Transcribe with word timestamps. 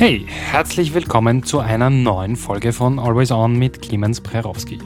Hey, 0.00 0.24
herzlich 0.26 0.94
willkommen 0.94 1.42
zu 1.42 1.58
einer 1.58 1.90
neuen 1.90 2.34
Folge 2.34 2.72
von 2.72 2.98
Always 2.98 3.30
On 3.30 3.58
mit 3.58 3.82
Clemens 3.82 4.18
Prerowski. 4.18 4.78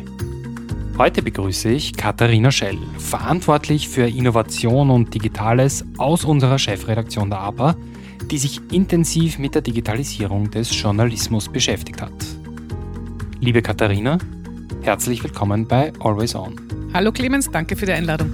Heute 0.99 1.23
begrüße 1.23 1.69
ich 1.69 1.97
Katharina 1.97 2.51
Schell, 2.51 2.77
verantwortlich 2.99 3.89
für 3.89 4.09
Innovation 4.09 4.91
und 4.91 5.15
Digitales 5.15 5.85
aus 5.99 6.25
unserer 6.25 6.59
Chefredaktion 6.59 7.31
der 7.31 7.39
APA, 7.39 7.77
die 8.29 8.39
sich 8.39 8.61
intensiv 8.73 9.39
mit 9.39 9.55
der 9.55 9.63
Digitalisierung 9.63 10.51
des 10.51 10.77
Journalismus 10.83 11.49
beschäftigt 11.49 12.03
hat. 12.03 12.11
Liebe 13.39 13.63
Katharina, 13.63 14.19
herzlich 14.83 15.23
willkommen 15.23 15.69
bei 15.69 15.93
Always 16.01 16.35
On. 16.35 16.57
Hallo 16.93 17.13
Clemens, 17.13 17.49
danke 17.49 17.77
für 17.77 17.87
die 17.87 17.93
Einladung. 17.93 18.33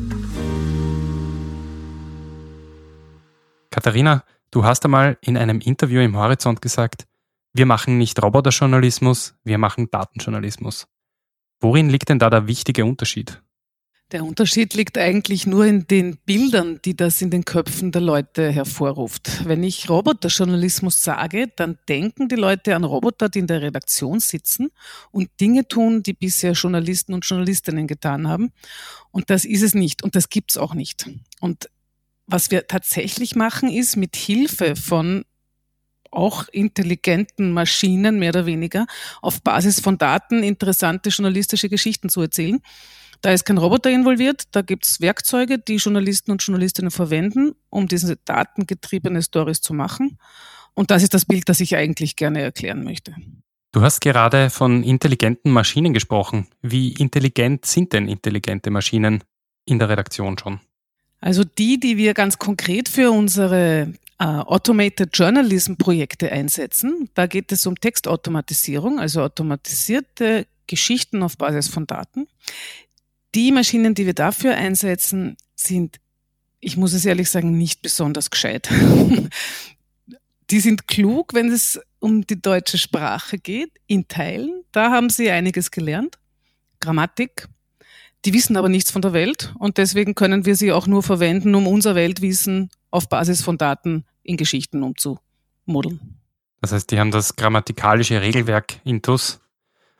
Katharina, 3.70 4.24
Du 4.52 4.64
hast 4.64 4.84
einmal 4.84 5.16
in 5.20 5.36
einem 5.36 5.60
Interview 5.60 6.00
im 6.00 6.16
Horizont 6.16 6.60
gesagt, 6.60 7.06
wir 7.52 7.66
machen 7.66 7.98
nicht 7.98 8.20
Roboterjournalismus, 8.20 9.34
wir 9.44 9.58
machen 9.58 9.88
Datenjournalismus. 9.90 10.88
Worin 11.60 11.88
liegt 11.88 12.08
denn 12.08 12.18
da 12.18 12.30
der 12.30 12.48
wichtige 12.48 12.84
Unterschied? 12.84 13.42
Der 14.10 14.24
Unterschied 14.24 14.74
liegt 14.74 14.98
eigentlich 14.98 15.46
nur 15.46 15.66
in 15.66 15.86
den 15.86 16.16
Bildern, 16.16 16.80
die 16.84 16.96
das 16.96 17.22
in 17.22 17.30
den 17.30 17.44
Köpfen 17.44 17.92
der 17.92 18.00
Leute 18.00 18.50
hervorruft. 18.50 19.46
Wenn 19.46 19.62
ich 19.62 19.88
Roboterjournalismus 19.88 21.00
sage, 21.00 21.46
dann 21.54 21.78
denken 21.88 22.28
die 22.28 22.34
Leute 22.34 22.74
an 22.74 22.82
Roboter, 22.82 23.28
die 23.28 23.38
in 23.38 23.46
der 23.46 23.62
Redaktion 23.62 24.18
sitzen 24.18 24.70
und 25.12 25.30
Dinge 25.40 25.68
tun, 25.68 26.02
die 26.02 26.12
bisher 26.12 26.52
Journalisten 26.54 27.14
und 27.14 27.24
Journalistinnen 27.24 27.86
getan 27.86 28.26
haben. 28.26 28.52
Und 29.12 29.30
das 29.30 29.44
ist 29.44 29.62
es 29.62 29.74
nicht 29.74 30.02
und 30.02 30.16
das 30.16 30.28
gibt 30.28 30.50
es 30.50 30.56
auch 30.56 30.74
nicht. 30.74 31.08
Und 31.38 31.68
was 32.30 32.50
wir 32.50 32.66
tatsächlich 32.66 33.34
machen, 33.34 33.70
ist 33.70 33.96
mit 33.96 34.16
Hilfe 34.16 34.76
von 34.76 35.24
auch 36.10 36.48
intelligenten 36.48 37.52
Maschinen, 37.52 38.18
mehr 38.18 38.30
oder 38.30 38.46
weniger, 38.46 38.86
auf 39.22 39.42
Basis 39.42 39.80
von 39.80 39.98
Daten 39.98 40.42
interessante 40.42 41.10
journalistische 41.10 41.68
Geschichten 41.68 42.08
zu 42.08 42.20
erzählen. 42.20 42.60
Da 43.22 43.32
ist 43.32 43.44
kein 43.44 43.58
Roboter 43.58 43.90
involviert, 43.90 44.44
da 44.52 44.62
gibt 44.62 44.86
es 44.86 45.00
Werkzeuge, 45.00 45.58
die 45.58 45.76
Journalisten 45.76 46.30
und 46.30 46.42
Journalistinnen 46.42 46.90
verwenden, 46.90 47.52
um 47.68 47.86
diese 47.86 48.16
datengetriebene 48.16 49.22
Stories 49.22 49.60
zu 49.60 49.74
machen. 49.74 50.18
Und 50.74 50.90
das 50.90 51.02
ist 51.02 51.12
das 51.12 51.26
Bild, 51.26 51.48
das 51.48 51.60
ich 51.60 51.76
eigentlich 51.76 52.16
gerne 52.16 52.40
erklären 52.40 52.82
möchte. 52.82 53.14
Du 53.72 53.82
hast 53.82 54.00
gerade 54.00 54.50
von 54.50 54.82
intelligenten 54.82 55.52
Maschinen 55.52 55.92
gesprochen. 55.92 56.48
Wie 56.62 56.92
intelligent 56.94 57.66
sind 57.66 57.92
denn 57.92 58.08
intelligente 58.08 58.70
Maschinen 58.70 59.22
in 59.64 59.78
der 59.78 59.90
Redaktion 59.90 60.38
schon? 60.38 60.60
Also 61.20 61.44
die, 61.44 61.78
die 61.78 61.96
wir 61.96 62.14
ganz 62.14 62.38
konkret 62.38 62.88
für 62.88 63.10
unsere 63.10 63.92
äh, 64.18 64.24
Automated 64.24 65.10
Journalism 65.12 65.74
Projekte 65.74 66.32
einsetzen, 66.32 67.10
da 67.14 67.26
geht 67.26 67.52
es 67.52 67.66
um 67.66 67.74
Textautomatisierung, 67.78 68.98
also 68.98 69.22
automatisierte 69.22 70.46
Geschichten 70.66 71.22
auf 71.22 71.36
Basis 71.36 71.68
von 71.68 71.86
Daten. 71.86 72.26
Die 73.34 73.52
Maschinen, 73.52 73.94
die 73.94 74.06
wir 74.06 74.14
dafür 74.14 74.56
einsetzen, 74.56 75.36
sind, 75.54 76.00
ich 76.60 76.76
muss 76.76 76.92
es 76.92 77.04
ehrlich 77.04 77.30
sagen, 77.30 77.56
nicht 77.56 77.82
besonders 77.82 78.30
gescheit. 78.30 78.70
die 80.50 80.60
sind 80.60 80.88
klug, 80.88 81.34
wenn 81.34 81.50
es 81.50 81.80
um 81.98 82.26
die 82.26 82.40
deutsche 82.40 82.78
Sprache 82.78 83.38
geht, 83.38 83.72
in 83.86 84.08
Teilen. 84.08 84.64
Da 84.72 84.90
haben 84.90 85.10
sie 85.10 85.30
einiges 85.30 85.70
gelernt. 85.70 86.18
Grammatik, 86.80 87.46
die 88.24 88.34
wissen 88.34 88.56
aber 88.56 88.68
nichts 88.68 88.90
von 88.90 89.02
der 89.02 89.12
Welt 89.12 89.54
und 89.58 89.78
deswegen 89.78 90.14
können 90.14 90.44
wir 90.46 90.56
sie 90.56 90.72
auch 90.72 90.86
nur 90.86 91.02
verwenden, 91.02 91.54
um 91.54 91.66
unser 91.66 91.94
Weltwissen 91.94 92.70
auf 92.90 93.08
Basis 93.08 93.42
von 93.42 93.58
Daten 93.58 94.04
in 94.22 94.36
Geschichten 94.36 94.82
umzumodeln. 94.82 96.18
Das 96.60 96.72
heißt, 96.72 96.90
die 96.90 97.00
haben 97.00 97.10
das 97.10 97.36
grammatikalische 97.36 98.20
Regelwerk 98.20 98.80
intus, 98.84 99.40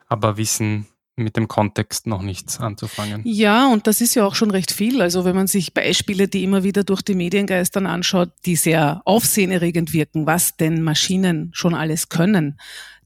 aber 0.07 0.37
wissen 0.37 0.87
mit 1.15 1.35
dem 1.35 1.47
Kontext 1.47 2.07
noch 2.07 2.21
nichts 2.21 2.59
anzufangen. 2.59 3.21
Ja, 3.25 3.67
und 3.67 3.87
das 3.87 4.01
ist 4.01 4.15
ja 4.15 4.25
auch 4.25 4.35
schon 4.35 4.51
recht 4.51 4.71
viel. 4.71 5.01
Also 5.01 5.25
wenn 5.25 5.35
man 5.35 5.47
sich 5.47 5.73
Beispiele, 5.73 6.27
die 6.27 6.43
immer 6.43 6.63
wieder 6.63 6.83
durch 6.83 7.01
die 7.01 7.15
Medien 7.15 7.47
geistern, 7.47 7.85
anschaut, 7.85 8.31
die 8.45 8.55
sehr 8.55 9.01
aufsehenerregend 9.05 9.93
wirken, 9.93 10.25
was 10.25 10.57
denn 10.57 10.81
Maschinen 10.81 11.51
schon 11.53 11.73
alles 11.73 12.09
können, 12.09 12.59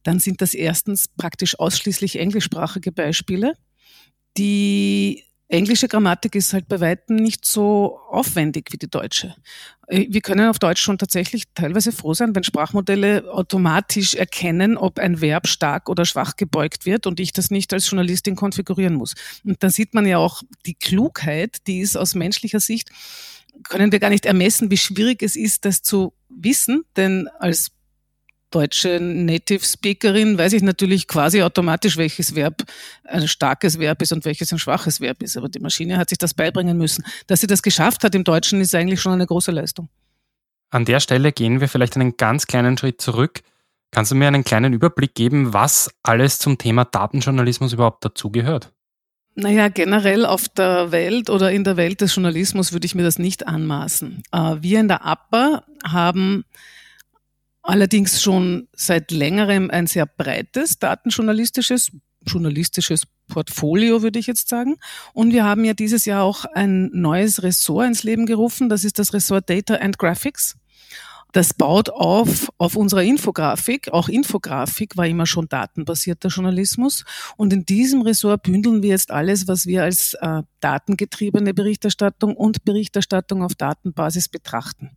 dann 0.03 0.19
sind 0.19 0.41
das 0.41 0.53
erstens 0.53 1.07
praktisch 1.07 1.59
ausschließlich 1.59 2.19
englischsprachige 2.19 2.91
Beispiele. 2.91 3.53
Die 4.38 5.23
englische 5.47 5.88
Grammatik 5.88 6.35
ist 6.35 6.53
halt 6.53 6.68
bei 6.68 6.79
weitem 6.79 7.18
nicht 7.18 7.46
so 7.46 8.00
aufwendig 8.09 8.72
wie 8.72 8.78
die 8.78 8.90
deutsche. 8.90 9.35
Äh, 9.88 10.07
wir 10.09 10.22
können 10.22 10.50
auf 10.50 10.59
Deutsch 10.59 10.81
schon 10.81 10.97
tatsächlich 10.97 11.44
teilweise 11.53 11.91
froh 11.91 12.13
sein, 12.13 12.35
wenn 12.35 12.44
Sprachmodelle 12.44 13.31
automatisch 13.31 14.16
erkennen, 14.16 14.78
ob 14.78 15.00
ein 15.00 15.22
Verb 15.22 15.47
stark 15.47 15.90
oder 15.90 16.06
schwach 16.06 16.35
gebeugt 16.35 16.85
wird 16.85 17.07
und 17.07 17.19
ich 17.19 17.31
das 17.31 17.51
nicht 17.51 17.73
als 17.73 17.90
Journalistin 17.90 18.35
konfigurieren 18.35 18.96
muss. 18.96 19.13
Und 19.44 19.62
da 19.62 19.69
sieht 19.69 19.94
man 19.94 20.06
ja 20.06 20.18
auch 20.18 20.41
die 20.66 20.75
Klugheit, 20.75 21.67
die 21.67 21.79
ist 21.79 21.96
aus 21.96 22.16
menschlicher 22.16 22.59
Sicht, 22.59 22.90
können 23.63 23.91
wir 23.91 24.00
gar 24.00 24.09
nicht 24.09 24.25
ermessen, 24.25 24.69
wie 24.72 24.78
schwierig 24.78 25.23
es 25.23 25.35
ist, 25.35 25.63
das 25.63 25.81
zu 25.81 26.13
wissen, 26.28 26.84
denn 26.97 27.29
als 27.40 27.72
deutsche 28.55 29.01
Native 29.01 29.66
Speakerin 29.66 30.38
weiß 30.38 30.53
ich 30.53 30.63
natürlich 30.63 31.09
quasi 31.09 31.43
automatisch, 31.43 31.97
welches 31.97 32.35
Verb 32.35 32.63
ein 33.03 33.27
starkes 33.27 33.79
Verb 33.79 34.01
ist 34.01 34.13
und 34.13 34.23
welches 34.23 34.53
ein 34.53 34.59
schwaches 34.59 35.01
Verb 35.01 35.21
ist. 35.21 35.35
Aber 35.35 35.49
die 35.49 35.59
Maschine 35.59 35.97
hat 35.97 36.07
sich 36.07 36.17
das 36.17 36.33
beibringen 36.33 36.77
müssen. 36.77 37.03
Dass 37.27 37.41
sie 37.41 37.47
das 37.47 37.61
geschafft 37.61 38.05
hat 38.05 38.16
im 38.16 38.23
Deutschen, 38.23 38.61
ist 38.61 38.73
eigentlich 38.73 39.01
schon 39.01 39.11
eine 39.11 39.27
große 39.27 39.51
Leistung. 39.51 39.89
An 40.69 40.85
der 40.85 41.01
Stelle 41.01 41.33
gehen 41.33 41.59
wir 41.59 41.67
vielleicht 41.67 41.97
einen 41.97 42.16
ganz 42.16 42.47
kleinen 42.47 42.77
Schritt 42.77 43.01
zurück. 43.01 43.41
Kannst 43.91 44.11
du 44.11 44.16
mir 44.16 44.27
einen 44.27 44.45
kleinen 44.45 44.72
Überblick 44.72 45.16
geben, 45.16 45.53
was 45.53 45.89
alles 46.01 46.39
zum 46.39 46.57
Thema 46.57 46.85
Datenjournalismus 46.85 47.73
überhaupt 47.73 48.05
dazugehört? 48.05 48.72
Naja, 49.35 49.67
generell 49.67 50.25
auf 50.25 50.47
der 50.47 50.93
Welt 50.93 51.29
oder 51.29 51.51
in 51.51 51.66
der 51.66 51.75
Welt 51.75 51.99
des 51.99 52.16
Journalismus 52.16 52.72
würde 52.72 52.85
ich 52.85 52.95
mir 52.95 53.03
das 53.03 53.19
nicht 53.19 53.47
anmaßen. 53.47 54.23
Äh, 54.31 54.55
wir 54.61 54.79
in 54.79 54.87
der 54.87 55.05
APA 55.05 55.66
haben 55.83 56.45
allerdings 57.66 58.22
schon 58.22 58.68
seit 58.74 59.12
längerem 59.12 59.70
ein 59.70 59.88
sehr 59.88 60.06
breites 60.06 60.80
datenjournalistisches, 60.80 61.92
journalistisches 62.26 63.03
Portfolio, 63.28 64.02
würde 64.02 64.20
ich 64.20 64.28
jetzt 64.28 64.50
sagen. 64.50 64.76
Und 65.14 65.34
wir 65.34 65.44
haben 65.44 65.66
ja 65.66 65.74
dieses 65.74 66.06
Jahr 66.06 66.24
auch 66.24 66.46
ein 66.46 66.90
neues 66.94 67.44
Ressort 67.44 67.88
ins 67.88 68.03
Leben 68.03 68.26
gerufen. 68.26 68.70
Das 68.70 68.84
ist 68.84 69.00
das 69.00 69.14
Ressort 69.14 69.50
Data 69.50 69.76
and 69.76 69.98
Graphics. 69.98 70.56
Das 71.36 71.53
baut 71.53 71.90
auf 71.90 72.48
auf 72.58 72.78
unserer 72.78 73.03
Infografik. 73.03 73.92
Auch 73.92 74.08
Infografik 74.08 74.96
war 74.96 75.06
immer 75.06 75.26
schon 75.26 75.50
datenbasierter 75.50 76.30
Journalismus. 76.30 77.03
Und 77.36 77.52
in 77.52 77.66
diesem 77.66 78.03
Ressort 78.03 78.44
bündeln 78.44 78.82
wir 78.82 78.92
jetzt 78.92 79.12
alles, 79.12 79.46
was 79.46 79.66
wir 79.66 79.84
als 79.84 80.14
äh, 80.22 80.44
datengetriebene 80.66 81.53
Berichterstattung 81.53 82.36
und 82.36 82.66
Berichterstattung 82.66 83.44
auf 83.44 83.53
Datenbasis 83.53 84.30
betrachten. 84.30 84.90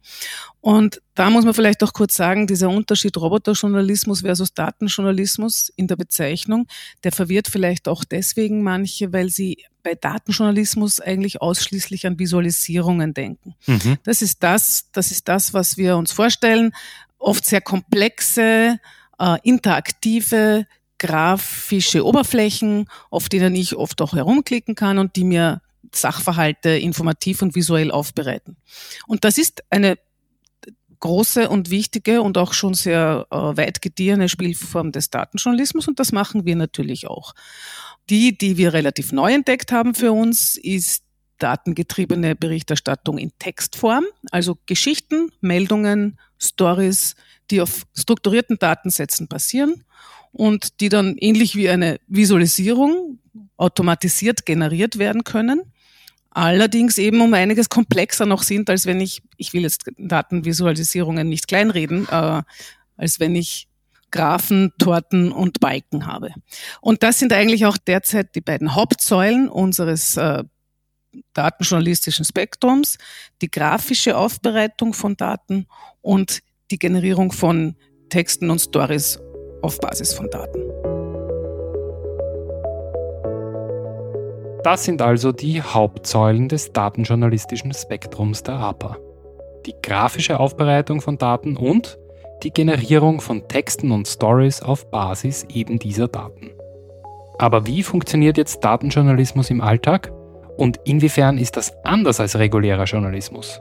Und 0.63 1.03
da 1.15 1.29
muss 1.29 1.45
man 1.45 1.53
vielleicht 1.53 1.83
auch 1.83 1.93
kurz 1.93 2.15
sagen, 2.15 2.47
dieser 2.47 2.71
Unterschied 2.71 3.15
Roboterjournalismus 3.19 4.23
versus 4.23 4.55
Datenjournalismus 4.55 5.71
in 5.77 5.87
der 5.87 5.97
Bezeichnung, 5.97 6.67
der 7.05 7.13
verwirrt 7.13 7.49
vielleicht 7.49 7.87
auch 7.87 8.05
deswegen 8.05 8.63
manche, 8.63 9.13
weil 9.13 9.29
sie 9.29 9.59
bei 9.83 9.95
Datenjournalismus 9.95 11.01
eigentlich 11.01 11.43
ausschließlich 11.43 12.07
an 12.07 12.19
Visualisierungen 12.19 13.13
denken. 13.13 13.55
Mhm. 13.67 13.99
Das 14.05 14.23
ist 14.23 14.43
das, 14.43 14.87
das 14.93 15.11
ist 15.11 15.29
das, 15.29 15.53
was 15.53 15.77
wir 15.77 15.99
uns 15.99 16.13
vorstellen. 16.13 16.73
Oft 17.19 17.45
sehr 17.45 17.61
komplexe, 17.61 18.79
äh, 19.19 19.37
interaktive, 19.43 20.67
grafische 20.99 22.05
Oberflächen, 22.05 22.87
auf 23.11 23.29
denen 23.29 23.55
ich 23.55 23.77
oft 23.77 24.01
auch 24.03 24.15
herumklicken 24.15 24.75
kann 24.75 24.99
und 24.99 25.17
die 25.17 25.25
mir 25.25 25.61
Sachverhalte 25.95 26.71
informativ 26.71 27.41
und 27.43 27.55
visuell 27.55 27.91
aufbereiten. 27.91 28.57
Und 29.07 29.25
das 29.25 29.39
ist 29.39 29.63
eine 29.71 29.99
große 31.01 31.49
und 31.49 31.71
wichtige 31.71 32.23
und 32.23 32.37
auch 32.39 32.53
schon 32.53 32.75
sehr 32.75 33.27
äh, 33.31 33.37
weit 33.37 33.81
gediehene 33.81 34.29
Spielform 34.29 34.93
des 34.93 35.11
Datenjournalismus 35.11 35.89
und 35.89 36.01
das 36.01 36.13
machen 36.13 36.45
wir 36.45 36.57
natürlich 36.57 37.07
auch. 37.07 37.35
Die, 38.11 38.37
die 38.37 38.57
wir 38.57 38.73
relativ 38.73 39.13
neu 39.13 39.33
entdeckt 39.33 39.71
haben 39.71 39.95
für 39.95 40.13
uns, 40.13 40.57
ist 40.57 41.05
datengetriebene 41.39 42.35
Berichterstattung 42.35 43.19
in 43.19 43.31
Textform, 43.39 44.05
also 44.33 44.59
Geschichten, 44.67 45.31
Meldungen, 45.41 46.19
Stories, 46.39 47.15
die 47.51 47.61
auf 47.61 47.87
strukturierten 47.95 48.59
Datensätzen 48.59 49.29
basieren 49.29 49.85
und 50.33 50.81
die 50.81 50.89
dann 50.89 51.17
ähnlich 51.19 51.57
wie 51.57 51.69
eine 51.69 51.99
Visualisierung 52.07 53.19
automatisiert 53.57 54.47
generiert 54.47 54.99
werden 54.99 55.25
können 55.25 55.63
allerdings 56.31 56.99
eben 56.99 57.21
um 57.21 57.35
einiges 57.35 57.69
komplexer 57.69 58.27
noch 58.27 58.43
sind, 58.43 58.71
als 58.71 58.87
wenn 58.87 59.01
ich, 59.01 59.23
ich 59.37 59.53
will 59.53 59.63
jetzt 59.63 59.91
Datenvisualisierungen 59.99 61.29
nicht 61.29 61.49
kleinreden, 61.49 62.07
äh, 62.09 62.43
als 62.97 63.21
wenn 63.21 63.35
ich 63.35 63.69
Graphen, 64.11 64.73
Torten 64.79 65.33
und 65.33 65.61
Balken 65.61 66.07
habe. 66.07 66.33
Und 66.81 67.03
das 67.03 67.19
sind 67.19 67.33
eigentlich 67.33 67.67
auch 67.67 67.77
derzeit 67.77 68.35
die 68.35 68.41
beiden 68.41 68.75
Hauptsäulen 68.75 69.49
unseres 69.49 70.17
äh, 70.17 70.45
datenjournalistischen 71.35 72.25
Spektrums, 72.25 72.99
die 73.43 73.51
grafische 73.51 74.17
Aufbereitung 74.17 74.95
von 74.95 75.17
Daten 75.17 75.67
und 76.01 76.41
die 76.71 76.79
Generierung 76.79 77.33
von 77.33 77.75
Texten 78.11 78.51
und 78.51 78.61
Stories 78.61 79.19
auf 79.63 79.79
Basis 79.81 80.13
von 80.13 80.29
Daten. 80.31 80.63
Das 84.63 84.85
sind 84.85 85.01
also 85.01 85.33
die 85.33 85.63
Hauptsäulen 85.63 86.49
des 86.49 86.73
datenjournalistischen 86.73 87.73
Spektrums 87.73 88.43
der 88.43 88.57
APA. 88.57 88.99
Die 89.65 89.75
grafische 89.83 90.39
Aufbereitung 90.39 91.01
von 91.01 91.17
Daten 91.17 91.57
und 91.57 91.99
die 92.43 92.51
Generierung 92.51 93.21
von 93.21 93.49
Texten 93.49 93.91
und 93.91 94.07
Stories 94.07 94.63
auf 94.63 94.91
Basis 94.91 95.45
eben 95.49 95.79
dieser 95.79 96.09
Daten. 96.09 96.51
Aber 97.39 97.67
wie 97.67 97.83
funktioniert 97.83 98.37
jetzt 98.37 98.63
Datenjournalismus 98.63 99.51
im 99.51 99.61
Alltag 99.61 100.13
und 100.57 100.81
inwiefern 100.85 101.39
ist 101.39 101.57
das 101.57 101.73
anders 101.85 102.21
als 102.21 102.39
regulärer 102.39 102.85
Journalismus? 102.85 103.61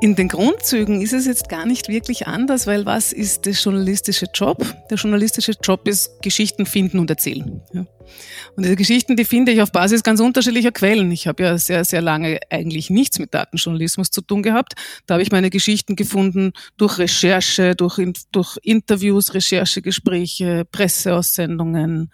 In 0.00 0.16
den 0.16 0.28
Grundzügen 0.28 1.00
ist 1.00 1.12
es 1.12 1.26
jetzt 1.26 1.48
gar 1.48 1.64
nicht 1.64 1.88
wirklich 1.88 2.26
anders, 2.26 2.66
weil 2.66 2.84
was 2.84 3.12
ist 3.12 3.46
der 3.46 3.54
journalistische 3.54 4.26
Job? 4.34 4.58
Der 4.90 4.98
journalistische 4.98 5.52
Job 5.62 5.88
ist 5.88 6.20
Geschichten 6.22 6.66
finden 6.66 6.98
und 6.98 7.08
erzählen. 7.08 7.62
Ja. 7.72 7.86
Und 8.56 8.64
diese 8.64 8.76
Geschichten, 8.76 9.16
die 9.16 9.24
finde 9.24 9.52
ich 9.52 9.62
auf 9.62 9.72
Basis 9.72 10.02
ganz 10.02 10.20
unterschiedlicher 10.20 10.72
Quellen. 10.72 11.10
Ich 11.10 11.26
habe 11.26 11.42
ja 11.42 11.58
sehr, 11.58 11.84
sehr 11.84 12.00
lange 12.00 12.38
eigentlich 12.50 12.90
nichts 12.90 13.18
mit 13.18 13.34
Datenjournalismus 13.34 14.10
zu 14.10 14.20
tun 14.20 14.42
gehabt. 14.42 14.74
Da 15.06 15.14
habe 15.14 15.22
ich 15.22 15.32
meine 15.32 15.50
Geschichten 15.50 15.96
gefunden 15.96 16.52
durch 16.76 16.98
Recherche, 16.98 17.74
durch, 17.74 17.98
durch 18.32 18.58
Interviews, 18.62 19.34
Recherchegespräche, 19.34 20.64
Presseaussendungen, 20.70 22.10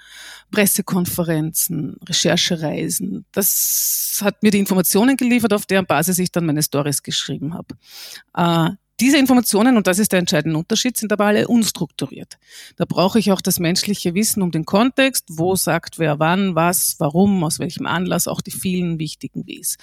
Pressekonferenzen, 0.51 1.97
Recherchereisen. 2.09 3.25
Das 3.33 4.21
hat 4.23 4.43
mir 4.43 4.51
die 4.51 4.59
Informationen 4.59 5.17
geliefert, 5.17 5.53
auf 5.53 5.67
deren 5.67 5.87
Basis 5.87 6.19
ich 6.19 6.33
dann 6.33 6.47
meine 6.47 6.63
Stories 6.63 7.03
geschrieben 7.03 7.55
habe. 7.55 8.77
Diese 9.01 9.17
Informationen, 9.17 9.79
und 9.79 9.87
das 9.87 9.99
ist 9.99 10.13
der 10.13 10.19
entscheidende 10.19 10.59
Unterschied, 10.59 10.99
sind 10.99 11.11
aber 11.11 11.25
alle 11.25 11.49
unstrukturiert. 11.49 12.37
Da 12.77 12.85
brauche 12.85 13.19
ich 13.19 13.33
auch 13.33 13.41
das 13.41 13.59
menschliche 13.59 14.13
Wissen 14.13 14.43
um 14.43 14.51
den 14.51 14.67
Kontext, 14.67 15.25
wo 15.31 15.57
sagt 15.57 15.99
wer 15.99 16.19
wann, 16.19 16.55
was, 16.55 16.97
warum, 16.99 17.43
aus 17.43 17.59
welchem 17.59 17.87
Anlass, 17.87 18.29
auch 18.29 18.43
die 18.43 18.51
vielen 18.51 18.99
wichtigen 18.99 19.47
Ws. 19.47 19.79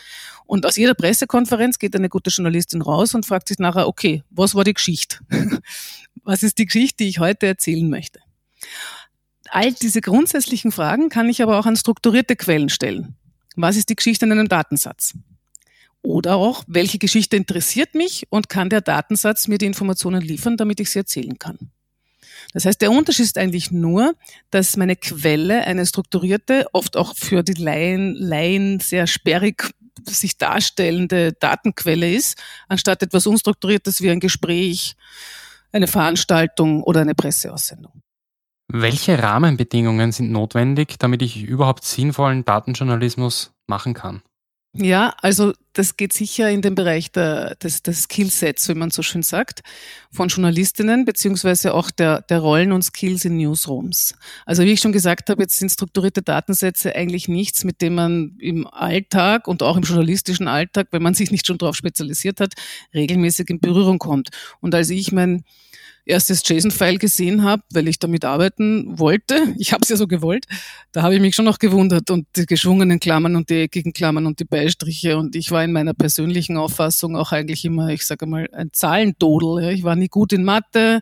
Und 0.46 0.68
aus 0.68 0.76
jeder 0.76 0.94
Pressekonferenz 0.94 1.80
geht 1.80 1.96
eine 1.96 2.10
gute 2.10 2.30
Journalistin 2.30 2.84
raus 2.84 3.16
und 3.16 3.26
fragt 3.26 3.48
sich 3.48 3.58
nachher, 3.58 3.88
okay, 3.88 4.24
was 4.30 4.54
war 4.54 4.64
die 4.64 4.74
Geschichte? 4.74 5.18
was 6.24 6.44
ist 6.44 6.60
die 6.60 6.66
Geschichte, 6.66 7.04
die 7.04 7.10
ich 7.10 7.18
heute 7.18 7.48
erzählen 7.48 7.90
möchte? 7.90 8.20
All 9.50 9.74
diese 9.74 10.02
grundsätzlichen 10.02 10.72
Fragen 10.72 11.10
kann 11.10 11.28
ich 11.28 11.42
aber 11.42 11.58
auch 11.58 11.66
an 11.66 11.76
strukturierte 11.76 12.36
Quellen 12.36 12.70
stellen. 12.70 13.16
Was 13.56 13.78
ist 13.78 13.90
die 13.90 13.96
Geschichte 13.96 14.26
in 14.26 14.32
einem 14.32 14.48
Datensatz? 14.48 15.16
Oder 16.08 16.38
auch, 16.38 16.64
welche 16.68 17.00
Geschichte 17.00 17.36
interessiert 17.36 17.94
mich 17.94 18.28
und 18.30 18.48
kann 18.48 18.70
der 18.70 18.80
Datensatz 18.80 19.50
mir 19.50 19.58
die 19.58 19.66
Informationen 19.66 20.22
liefern, 20.22 20.56
damit 20.56 20.80
ich 20.80 20.90
sie 20.90 21.00
erzählen 21.00 21.38
kann. 21.38 21.58
Das 22.54 22.64
heißt, 22.64 22.82
der 22.82 22.92
Unterschied 22.92 23.26
ist 23.26 23.38
eigentlich 23.38 23.72
nur, 23.72 24.14
dass 24.50 24.78
meine 24.78 24.96
Quelle 24.96 25.68
eine 25.68 25.86
strukturierte, 25.86 26.66
oft 26.72 26.96
auch 26.96 27.14
für 27.14 27.44
die 27.44 27.62
Laien, 27.62 28.16
Laien 28.16 28.80
sehr 28.80 29.06
sperrig 29.06 29.72
sich 30.06 30.38
darstellende 30.38 31.34
Datenquelle 31.34 32.10
ist, 32.10 32.42
anstatt 32.70 33.04
etwas 33.04 33.28
Unstrukturiertes 33.28 34.00
wie 34.00 34.10
ein 34.10 34.22
Gespräch, 34.22 34.96
eine 35.74 35.88
Veranstaltung 35.88 36.84
oder 36.84 37.02
eine 37.02 37.16
Presseaussendung. 37.16 38.02
Welche 38.70 39.22
Rahmenbedingungen 39.22 40.14
sind 40.14 40.32
notwendig, 40.32 41.00
damit 41.00 41.22
ich 41.22 41.44
überhaupt 41.44 41.84
sinnvollen 41.84 42.46
Datenjournalismus 42.46 43.52
machen 43.68 43.94
kann? 43.94 44.22
Ja, 44.80 45.16
also 45.22 45.54
das 45.74 45.98
geht 45.98 46.14
sicher 46.14 46.52
in 46.52 46.62
den 46.62 46.76
Bereich 46.76 47.12
der, 47.12 47.56
des, 47.56 47.82
des 47.82 48.04
Skillsets, 48.04 48.70
wie 48.70 48.76
man 48.76 48.92
so 48.92 49.02
schön 49.02 49.24
sagt, 49.24 49.62
von 50.12 50.28
Journalistinnen, 50.28 51.04
beziehungsweise 51.04 51.74
auch 51.74 51.90
der, 51.90 52.22
der 52.22 52.40
Rollen 52.40 52.72
und 52.72 52.84
Skills 52.84 53.26
in 53.26 53.38
Newsrooms. 53.38 54.14
Also 54.46 54.64
wie 54.64 54.72
ich 54.72 54.80
schon 54.80 54.92
gesagt 54.92 55.30
habe, 55.32 55.42
jetzt 55.42 55.58
sind 55.58 55.72
strukturierte 55.72 56.22
Datensätze 56.22 56.96
eigentlich 56.96 57.28
nichts, 57.28 57.64
mit 57.64 57.82
dem 57.82 57.96
man 57.96 58.38
im 58.40 58.68
Alltag 58.68 59.48
und 59.48 59.64
auch 59.64 59.78
im 59.78 59.84
journalistischen 59.84 60.48
Alltag, 60.48 60.90
wenn 60.92 61.02
man 61.02 61.16
sich 61.16 61.32
nicht 61.32 61.48
schon 61.48 61.58
darauf 61.58 61.76
spezialisiert 61.76 62.40
hat, 62.40 62.54
regelmäßig 62.94 63.50
in 63.50 63.60
Berührung 63.60 63.98
kommt. 63.98 64.30
Und 64.62 64.76
als 64.76 64.92
ich 64.92 65.12
mein 65.12 65.44
erstes 66.08 66.42
JSON-File 66.46 66.98
gesehen 66.98 67.44
habe, 67.44 67.64
weil 67.72 67.88
ich 67.88 68.00
damit 68.00 68.26
arbeiten 68.26 68.98
wollte. 68.98 69.54
Ich 69.60 69.74
habe 69.74 69.82
es 69.84 69.90
ja 69.90 69.98
so 69.98 70.08
gewollt. 70.08 70.46
Da 70.92 71.02
habe 71.02 71.16
ich 71.16 71.22
mich 71.22 71.36
schon 71.36 71.46
noch 71.46 71.60
gewundert 71.60 72.10
und 72.10 72.28
die 72.36 72.46
geschwungenen 72.46 73.00
Klammern 73.00 73.36
und 73.36 73.50
die 73.50 73.62
eckigen 73.62 73.92
Klammern 73.92 74.26
und 74.26 74.40
die 74.40 74.46
Beistriche. 74.46 75.18
Und 75.18 75.36
ich 75.36 75.52
war 75.52 75.64
in 75.64 75.72
meiner 75.72 75.94
persönlichen 75.94 76.58
Auffassung 76.58 77.16
auch 77.16 77.32
eigentlich 77.32 77.66
immer, 77.66 77.90
ich 77.90 78.06
sage 78.06 78.26
mal, 78.26 78.48
ein 78.54 78.70
Zahlendodel. 78.72 79.74
Ich 79.74 79.84
war 79.84 79.96
nie 79.96 80.08
gut 80.08 80.32
in 80.32 80.44
Mathe. 80.44 81.02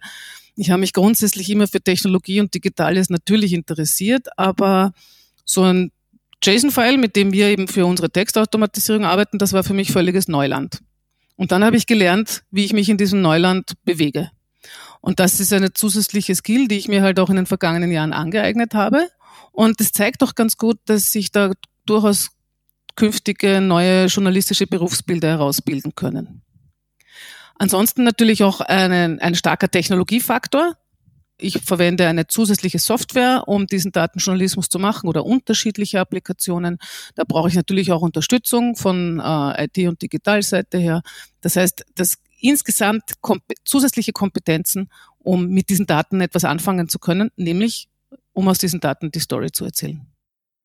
Ich 0.55 0.71
habe 0.71 0.79
mich 0.79 0.93
grundsätzlich 0.93 1.49
immer 1.49 1.67
für 1.67 1.81
Technologie 1.81 2.39
und 2.39 2.53
Digitales 2.53 3.09
natürlich 3.09 3.53
interessiert, 3.53 4.27
aber 4.37 4.93
so 5.43 5.63
ein 5.63 5.91
JSON-File, 6.43 6.97
mit 6.97 7.15
dem 7.15 7.33
wir 7.33 7.47
eben 7.47 7.67
für 7.67 7.85
unsere 7.85 8.09
Textautomatisierung 8.09 9.05
arbeiten, 9.05 9.37
das 9.37 9.53
war 9.53 9.63
für 9.63 9.73
mich 9.73 9.91
völliges 9.91 10.27
Neuland. 10.27 10.79
Und 11.35 11.51
dann 11.51 11.63
habe 11.63 11.75
ich 11.75 11.87
gelernt, 11.87 12.43
wie 12.51 12.63
ich 12.63 12.73
mich 12.73 12.89
in 12.89 12.97
diesem 12.97 13.21
Neuland 13.21 13.73
bewege. 13.83 14.31
Und 15.01 15.19
das 15.19 15.39
ist 15.39 15.53
eine 15.53 15.73
zusätzliche 15.73 16.35
Skill, 16.35 16.67
die 16.67 16.77
ich 16.77 16.87
mir 16.87 17.01
halt 17.01 17.19
auch 17.19 17.29
in 17.29 17.35
den 17.35 17.45
vergangenen 17.45 17.91
Jahren 17.91 18.13
angeeignet 18.13 18.73
habe. 18.73 19.07
Und 19.51 19.79
das 19.79 19.91
zeigt 19.91 20.21
doch 20.21 20.35
ganz 20.35 20.57
gut, 20.57 20.79
dass 20.85 21.11
sich 21.11 21.31
da 21.31 21.51
durchaus 21.85 22.31
künftige 22.95 23.61
neue 23.61 24.05
journalistische 24.05 24.67
Berufsbilder 24.67 25.29
herausbilden 25.29 25.95
können. 25.95 26.41
Ansonsten 27.57 28.03
natürlich 28.03 28.43
auch 28.43 28.61
einen, 28.61 29.19
ein 29.19 29.35
starker 29.35 29.69
Technologiefaktor. 29.69 30.75
Ich 31.37 31.61
verwende 31.61 32.07
eine 32.07 32.27
zusätzliche 32.27 32.79
Software, 32.79 33.43
um 33.47 33.67
diesen 33.67 33.91
Datenjournalismus 33.91 34.69
zu 34.69 34.79
machen 34.79 35.07
oder 35.07 35.25
unterschiedliche 35.25 35.99
Applikationen. 35.99 36.77
Da 37.15 37.23
brauche 37.27 37.49
ich 37.49 37.55
natürlich 37.55 37.91
auch 37.91 38.01
Unterstützung 38.01 38.75
von 38.75 39.19
äh, 39.19 39.65
IT- 39.65 39.87
und 39.87 40.01
Digitalseite 40.01 40.77
her. 40.77 41.01
Das 41.41 41.57
heißt, 41.57 41.85
das 41.95 42.17
insgesamt 42.47 43.21
komp 43.21 43.43
zusätzliche 43.63 44.11
Kompetenzen, 44.11 44.89
um 45.19 45.47
mit 45.47 45.69
diesen 45.69 45.85
Daten 45.85 46.21
etwas 46.21 46.45
anfangen 46.45 46.89
zu 46.89 46.99
können, 46.99 47.31
nämlich 47.35 47.89
um 48.33 48.47
aus 48.47 48.57
diesen 48.57 48.79
Daten 48.79 49.11
die 49.11 49.19
Story 49.19 49.51
zu 49.51 49.65
erzählen. 49.65 50.05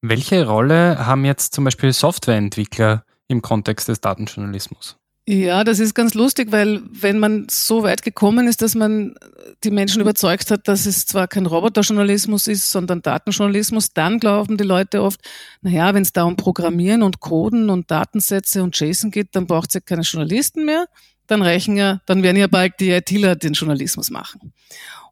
Welche 0.02 0.46
Rolle 0.46 1.06
haben 1.06 1.24
jetzt 1.24 1.54
zum 1.54 1.64
Beispiel 1.64 1.92
Softwareentwickler 1.92 3.04
im 3.28 3.42
Kontext 3.42 3.88
des 3.88 4.00
Datenjournalismus? 4.00 4.99
Ja, 5.32 5.62
das 5.62 5.78
ist 5.78 5.94
ganz 5.94 6.14
lustig, 6.14 6.50
weil 6.50 6.82
wenn 6.90 7.20
man 7.20 7.46
so 7.48 7.84
weit 7.84 8.02
gekommen 8.02 8.48
ist, 8.48 8.62
dass 8.62 8.74
man 8.74 9.14
die 9.62 9.70
Menschen 9.70 10.00
überzeugt 10.00 10.50
hat, 10.50 10.66
dass 10.66 10.86
es 10.86 11.06
zwar 11.06 11.28
kein 11.28 11.46
Roboterjournalismus 11.46 12.48
ist, 12.48 12.68
sondern 12.68 13.00
Datenjournalismus, 13.00 13.92
dann 13.92 14.18
glauben 14.18 14.56
die 14.56 14.64
Leute 14.64 15.04
oft, 15.04 15.20
naja, 15.62 15.94
wenn 15.94 16.02
es 16.02 16.12
da 16.12 16.24
um 16.24 16.34
Programmieren 16.34 17.04
und 17.04 17.20
Coden 17.20 17.70
und 17.70 17.92
Datensätze 17.92 18.64
und 18.64 18.76
JSON 18.76 19.12
geht, 19.12 19.28
dann 19.36 19.46
braucht 19.46 19.68
es 19.70 19.74
ja 19.74 19.80
keine 19.80 20.02
Journalisten 20.02 20.64
mehr, 20.64 20.86
dann 21.28 21.42
reichen 21.42 21.76
ja, 21.76 22.00
dann 22.06 22.24
werden 22.24 22.36
ja 22.36 22.48
bald 22.48 22.80
die 22.80 22.90
ITler 22.90 23.36
den 23.36 23.52
Journalismus 23.52 24.10
machen. 24.10 24.52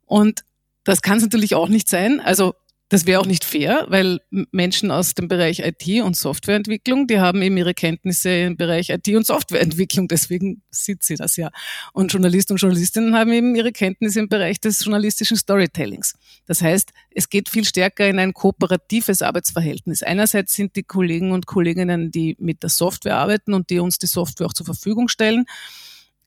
Und 0.04 0.42
das 0.82 1.00
kann 1.00 1.18
es 1.18 1.22
natürlich 1.22 1.54
auch 1.54 1.68
nicht 1.68 1.88
sein. 1.88 2.18
Also 2.18 2.56
das 2.88 3.04
wäre 3.04 3.21
auch 3.21 3.26
nicht 3.26 3.45
fair, 3.45 3.85
weil 3.88 4.21
Menschen 4.50 4.90
aus 4.90 5.14
dem 5.14 5.28
Bereich 5.28 5.61
IT 5.61 6.02
und 6.02 6.16
Softwareentwicklung, 6.16 7.07
die 7.07 7.21
haben 7.21 7.42
eben 7.42 7.57
ihre 7.59 7.75
Kenntnisse 7.75 8.30
im 8.30 8.57
Bereich 8.57 8.88
IT 8.88 9.07
und 9.09 9.26
Softwareentwicklung, 9.26 10.09
deswegen 10.09 10.62
sieht 10.71 11.02
sie 11.02 11.16
das 11.16 11.37
ja. 11.37 11.50
Und 11.92 12.12
Journalisten 12.12 12.54
und 12.54 12.61
Journalistinnen 12.61 13.14
haben 13.14 13.30
eben 13.33 13.54
ihre 13.54 13.73
Kenntnisse 13.73 14.21
im 14.21 14.28
Bereich 14.28 14.61
des 14.61 14.83
journalistischen 14.83 15.37
Storytellings. 15.37 16.14
Das 16.47 16.62
heißt, 16.62 16.92
es 17.11 17.28
geht 17.28 17.50
viel 17.50 17.66
stärker 17.66 18.09
in 18.09 18.18
ein 18.18 18.33
kooperatives 18.33 19.21
Arbeitsverhältnis. 19.21 20.02
Einerseits 20.02 20.54
sind 20.54 20.75
die 20.75 20.83
Kollegen 20.83 21.33
und 21.33 21.47
Kolleginnen, 21.47 22.11
die 22.11 22.37
mit 22.38 22.62
der 22.62 22.71
Software 22.71 23.16
arbeiten 23.16 23.52
und 23.52 23.68
die 23.68 23.80
uns 23.80 23.99
die 23.99 24.07
Software 24.07 24.47
auch 24.47 24.54
zur 24.54 24.66
Verfügung 24.66 25.09
stellen, 25.09 25.45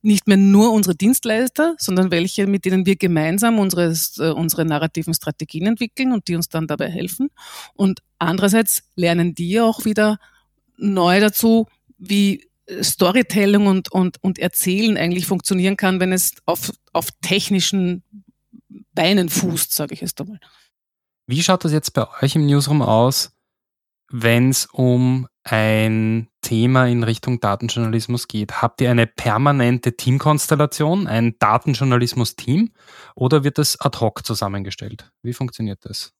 nicht 0.02 0.28
mehr 0.28 0.38
nur 0.38 0.72
unsere 0.74 0.96
Dienstleister, 0.96 1.76
sondern 1.78 2.12
welche, 2.12 2.48
mit 2.48 2.66
denen 2.66 2.86
wir 2.86 2.96
gemeinsam 2.96 3.60
unsere, 3.60 3.96
äh, 4.18 4.32
unsere 4.32 4.66
narrativen 4.66 5.14
Strategien 5.14 5.68
entwickeln 5.68 6.12
und 6.12 6.28
die 6.28 6.36
uns 6.36 6.50
dann 6.50 6.68
dabei 6.68 6.90
helfen. 6.90 7.30
Und 7.74 8.02
andererseits 8.18 8.84
lernen 8.96 9.36
die 9.36 9.60
auch 9.60 9.86
wieder 9.86 10.20
neu 10.78 11.20
dazu, 11.20 11.68
wie 11.98 12.50
Storytelling 12.82 13.68
und, 13.68 13.92
und, 13.92 14.24
und 14.24 14.40
Erzählen 14.40 14.98
eigentlich 14.98 15.26
funktionieren 15.26 15.78
kann, 15.78 16.00
wenn 16.00 16.14
es 16.14 16.34
auf, 16.46 16.72
auf 16.94 17.10
technischen 17.22 18.04
Beinen 18.94 19.30
fußt, 19.30 19.74
sage 19.74 19.94
ich 19.94 20.02
jetzt 20.02 20.20
einmal. 20.22 20.40
Wie 21.28 21.42
schaut 21.44 21.64
das 21.64 21.72
jetzt 21.72 21.94
bei 21.94 22.08
euch 22.22 22.36
im 22.36 22.46
Newsroom 22.46 22.82
aus, 22.82 23.32
wenn 24.12 24.50
es 24.50 24.66
um 24.66 25.28
ein 25.44 26.28
Thema 26.42 26.88
in 26.88 27.04
Richtung 27.04 27.40
Datenjournalismus 27.40 28.28
geht? 28.28 28.62
Habt 28.62 28.82
ihr 28.82 28.92
eine 28.92 29.08
permanente 29.08 29.96
Teamkonstellation, 29.96 31.08
ein 31.08 31.36
Datenjournalismus-Team 31.40 32.72
oder 33.16 33.44
wird 33.44 33.58
das 33.58 33.80
ad 33.80 34.00
hoc 34.00 34.26
zusammengestellt? 34.26 35.12
Wie 35.24 35.34
funktioniert 35.34 35.80
das? 35.84 36.14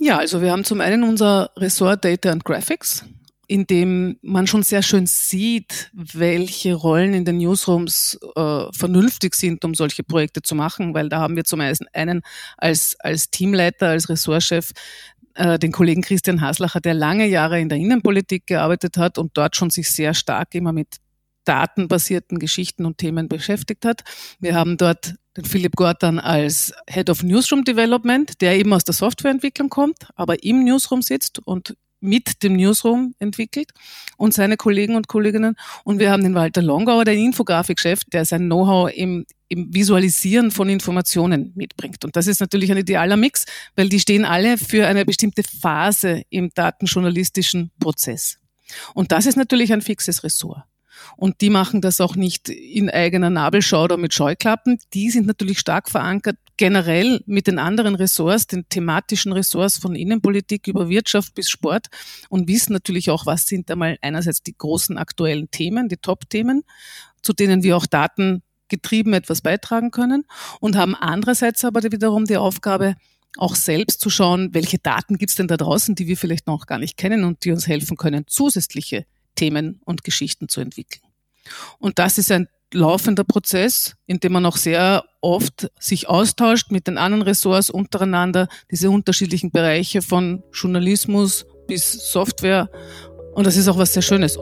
Ja, 0.00 0.18
also 0.18 0.42
wir 0.42 0.50
haben 0.50 0.64
zum 0.64 0.80
einen 0.80 1.04
unser 1.04 1.50
Ressort 1.56 2.04
Data 2.04 2.30
and 2.30 2.44
Graphics. 2.44 3.04
in 3.46 3.66
dem 3.66 4.16
man 4.22 4.46
schon 4.46 4.62
sehr 4.62 4.82
schön 4.82 5.06
sieht, 5.06 5.90
welche 5.92 6.74
Rollen 6.74 7.14
in 7.14 7.24
den 7.24 7.38
Newsrooms 7.38 8.18
äh, 8.36 8.64
vernünftig 8.72 9.34
sind, 9.34 9.64
um 9.64 9.74
solche 9.74 10.02
Projekte 10.02 10.42
zu 10.42 10.54
machen, 10.54 10.94
weil 10.94 11.08
da 11.08 11.20
haben 11.20 11.36
wir 11.36 11.44
zum 11.44 11.60
einen 11.60 12.22
als, 12.56 12.96
als 13.00 13.30
Teamleiter, 13.30 13.88
als 13.88 14.08
Ressortchef 14.08 14.72
äh, 15.34 15.58
den 15.58 15.72
Kollegen 15.72 16.02
Christian 16.02 16.40
Haslacher, 16.40 16.80
der 16.80 16.94
lange 16.94 17.26
Jahre 17.26 17.60
in 17.60 17.68
der 17.68 17.78
Innenpolitik 17.78 18.46
gearbeitet 18.46 18.96
hat 18.96 19.18
und 19.18 19.36
dort 19.36 19.56
schon 19.56 19.70
sich 19.70 19.90
sehr 19.90 20.14
stark 20.14 20.54
immer 20.54 20.72
mit 20.72 20.96
datenbasierten 21.44 22.38
Geschichten 22.38 22.86
und 22.86 22.98
Themen 22.98 23.28
beschäftigt 23.28 23.84
hat. 23.84 24.02
Wir 24.40 24.54
haben 24.54 24.76
dort 24.76 25.14
den 25.36 25.44
Philipp 25.44 25.76
Gortan 25.76 26.18
als 26.18 26.72
Head 26.88 27.10
of 27.10 27.22
Newsroom 27.22 27.64
Development, 27.64 28.40
der 28.40 28.56
eben 28.56 28.72
aus 28.72 28.84
der 28.84 28.94
Softwareentwicklung 28.94 29.68
kommt, 29.68 30.06
aber 30.14 30.42
im 30.42 30.64
Newsroom 30.64 31.02
sitzt 31.02 31.40
und 31.40 31.76
mit 32.04 32.42
dem 32.42 32.54
Newsroom 32.54 33.14
entwickelt 33.18 33.70
und 34.16 34.34
seine 34.34 34.56
Kollegen 34.56 34.94
und 34.94 35.08
Kolleginnen. 35.08 35.56
Und 35.84 35.98
wir 35.98 36.10
haben 36.10 36.22
den 36.22 36.34
Walter 36.34 36.62
Longauer, 36.62 37.04
den 37.04 37.18
Infografikchef, 37.18 38.04
der 38.12 38.24
sein 38.24 38.46
Know-how 38.46 38.92
im, 38.92 39.24
im 39.48 39.74
Visualisieren 39.74 40.50
von 40.50 40.68
Informationen 40.68 41.52
mitbringt. 41.54 42.04
Und 42.04 42.14
das 42.14 42.26
ist 42.26 42.40
natürlich 42.40 42.70
ein 42.70 42.78
idealer 42.78 43.16
Mix, 43.16 43.46
weil 43.74 43.88
die 43.88 44.00
stehen 44.00 44.24
alle 44.24 44.58
für 44.58 44.86
eine 44.86 45.04
bestimmte 45.04 45.42
Phase 45.42 46.22
im 46.28 46.50
datenjournalistischen 46.54 47.70
Prozess. 47.80 48.38
Und 48.94 49.10
das 49.10 49.26
ist 49.26 49.36
natürlich 49.36 49.72
ein 49.72 49.82
fixes 49.82 50.22
Ressort. 50.24 50.62
Und 51.16 51.40
die 51.40 51.50
machen 51.50 51.80
das 51.80 52.00
auch 52.00 52.16
nicht 52.16 52.48
in 52.48 52.90
eigener 52.90 53.30
Nabelschau 53.30 53.84
oder 53.84 53.96
mit 53.96 54.14
Scheuklappen. 54.14 54.78
Die 54.92 55.10
sind 55.10 55.26
natürlich 55.26 55.58
stark 55.58 55.90
verankert 55.90 56.36
generell 56.56 57.22
mit 57.26 57.46
den 57.46 57.58
anderen 57.58 57.94
Ressorts, 57.94 58.46
den 58.46 58.68
thematischen 58.68 59.32
Ressorts 59.32 59.78
von 59.78 59.94
Innenpolitik 59.94 60.68
über 60.68 60.88
Wirtschaft 60.88 61.34
bis 61.34 61.50
Sport 61.50 61.86
und 62.28 62.48
wissen 62.48 62.72
natürlich 62.72 63.10
auch, 63.10 63.26
was 63.26 63.46
sind 63.46 63.70
einmal 63.70 63.98
einerseits 64.02 64.42
die 64.42 64.56
großen 64.56 64.96
aktuellen 64.98 65.50
Themen, 65.50 65.88
die 65.88 65.96
Top-Themen, 65.96 66.62
zu 67.22 67.32
denen 67.32 67.62
wir 67.62 67.76
auch 67.76 67.86
datengetrieben 67.86 69.14
etwas 69.14 69.40
beitragen 69.40 69.90
können 69.90 70.24
und 70.60 70.76
haben 70.76 70.94
andererseits 70.94 71.64
aber 71.64 71.82
wiederum 71.82 72.24
die 72.24 72.36
Aufgabe, 72.36 72.94
auch 73.36 73.56
selbst 73.56 74.00
zu 74.00 74.10
schauen, 74.10 74.54
welche 74.54 74.78
Daten 74.78 75.18
gibt 75.18 75.30
es 75.30 75.36
denn 75.36 75.48
da 75.48 75.56
draußen, 75.56 75.96
die 75.96 76.06
wir 76.06 76.16
vielleicht 76.16 76.46
noch 76.46 76.66
gar 76.66 76.78
nicht 76.78 76.96
kennen 76.96 77.24
und 77.24 77.44
die 77.44 77.50
uns 77.50 77.66
helfen 77.66 77.96
können, 77.96 78.24
zusätzliche 78.28 79.06
Themen 79.34 79.80
und 79.84 80.04
Geschichten 80.04 80.48
zu 80.48 80.60
entwickeln. 80.60 81.02
Und 81.78 81.98
das 81.98 82.18
ist 82.18 82.30
ein 82.30 82.48
laufender 82.72 83.24
Prozess, 83.24 83.94
in 84.06 84.20
dem 84.20 84.32
man 84.32 84.46
auch 84.46 84.56
sehr 84.56 85.04
oft 85.20 85.70
sich 85.78 86.08
austauscht 86.08 86.70
mit 86.70 86.86
den 86.86 86.98
anderen 86.98 87.22
Ressorts 87.22 87.70
untereinander, 87.70 88.48
diese 88.70 88.90
unterschiedlichen 88.90 89.50
Bereiche 89.50 90.02
von 90.02 90.42
Journalismus 90.52 91.46
bis 91.66 92.10
Software. 92.12 92.68
Und 93.34 93.46
das 93.46 93.56
ist 93.56 93.68
auch 93.68 93.78
was 93.78 93.92
sehr 93.92 94.02
Schönes. 94.02 94.38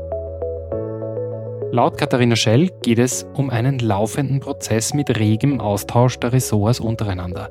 Laut 1.75 1.97
Katharina 1.97 2.37
Schell 2.37 2.71
geht 2.83 2.99
es 2.99 3.25
um 3.33 3.49
einen 3.49 3.79
laufenden 3.79 4.41
Prozess 4.41 4.93
mit 4.93 5.19
regem 5.19 5.59
Austausch 5.59 6.19
der 6.19 6.35
Ressorts 6.35 6.81
untereinander, 6.81 7.51